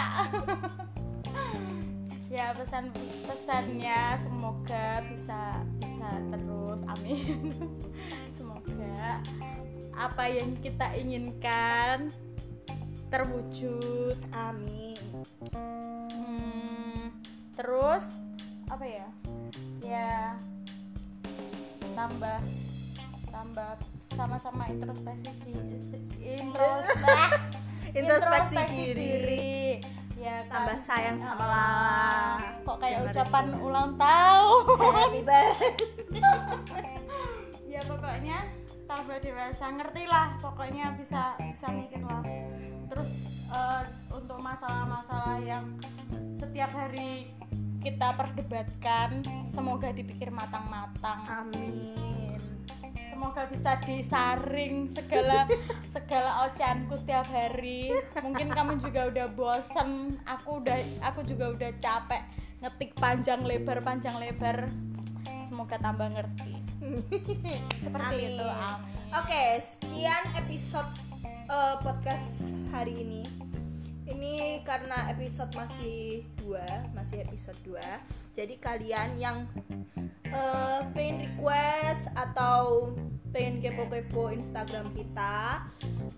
[2.38, 2.94] ya pesan
[3.26, 6.82] pesannya semoga bisa bisa terus.
[6.86, 7.54] Amin.
[8.38, 9.22] Semoga
[9.94, 12.14] apa yang kita inginkan
[13.10, 14.18] terwujud.
[14.34, 14.98] Amin.
[16.14, 17.14] Hmm,
[17.58, 18.18] terus
[18.70, 19.06] apa ya?
[19.82, 20.34] Ya
[21.94, 22.42] tambah
[23.30, 23.78] tambah
[24.12, 25.52] sama-sama introspeksi di
[26.42, 29.78] introspeksi Introspeksi diri.
[30.18, 30.82] Ya tambah kan?
[30.82, 35.08] sayang sama Lala Kok kayak Jangan ucapan ulang tahun.
[37.72, 38.38] ya pokoknya
[38.90, 42.22] tambah dewasa ngerti lah pokoknya bisa bisa mikir lah.
[42.90, 43.10] Terus
[43.52, 45.64] eh, untuk masalah-masalah yang
[46.40, 47.30] setiap hari
[47.84, 51.20] kita perdebatkan semoga dipikir matang-matang.
[51.28, 52.23] Amin
[53.14, 55.46] semoga bisa disaring segala
[55.94, 57.94] segala ocehanku setiap hari
[58.26, 62.26] mungkin kamu juga udah bosen aku udah aku juga udah capek
[62.58, 64.66] ngetik panjang lebar panjang lebar
[65.46, 66.58] semoga tambah ngerti
[67.86, 68.34] seperti Amin.
[68.34, 70.90] itu amin Oke, sekian episode
[71.22, 73.22] eh, podcast hari ini.
[74.04, 77.80] Ini karena episode masih dua, masih episode 2
[78.36, 79.48] Jadi kalian yang
[80.28, 82.92] eh, pengen request atau
[83.32, 85.66] pengen kepo-kepo Instagram kita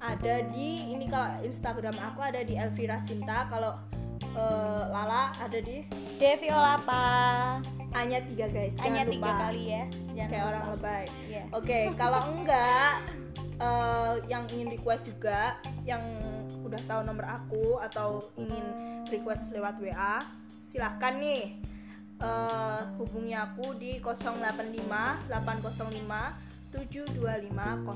[0.04, 3.78] ada di ini kalau Instagram aku ada di Elvira Sinta kalau
[4.34, 5.86] eh, Lala ada di?
[6.18, 7.62] Devi Olapa.
[7.94, 9.42] Hanya tiga guys jangan hanya tiga lupa.
[9.48, 10.50] kali ya jangan kayak lupa.
[10.50, 11.04] orang lebay.
[11.30, 11.42] Iya.
[11.54, 12.92] Oke, kalau enggak
[13.62, 15.56] eh, yang ingin request juga
[15.86, 16.02] yang
[16.66, 18.66] udah tahu nomor aku atau ingin
[19.08, 20.22] request lewat WA,
[20.58, 21.54] silahkan nih
[22.18, 27.86] eh, hubungi aku di 085 805 725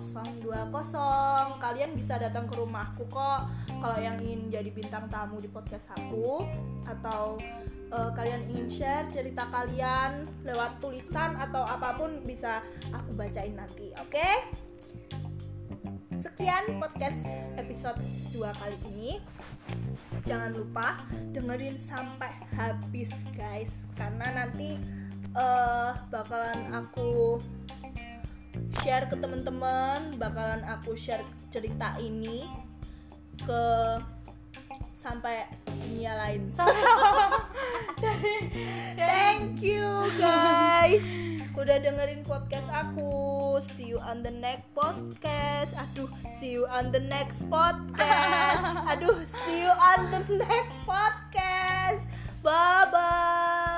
[0.41, 1.61] 020.
[1.61, 3.51] Kalian bisa datang ke rumahku kok.
[3.83, 6.47] Kalau yang ingin jadi bintang tamu di podcast aku
[6.87, 7.37] atau
[7.91, 12.63] eh, kalian ingin share cerita kalian lewat tulisan atau apa pun bisa
[12.95, 13.91] aku bacain nanti.
[13.99, 14.70] Oke?
[16.21, 17.97] Sekian podcast episode
[18.37, 19.25] 2 kali ini.
[20.21, 21.01] Jangan lupa
[21.33, 24.77] dengerin sampai habis guys karena nanti
[25.33, 27.41] eh bakalan aku
[28.85, 32.45] share ke teman-teman, bakalan aku share cerita ini
[33.41, 33.65] ke
[35.01, 36.53] sampai dunia lain.
[39.01, 41.05] Thank you guys.
[41.57, 43.57] Udah dengerin podcast aku.
[43.65, 45.73] See you on the next podcast.
[45.73, 48.65] Aduh, see you on the next podcast.
[48.93, 52.05] Aduh, see you on the next podcast.
[52.45, 53.70] Bye bye.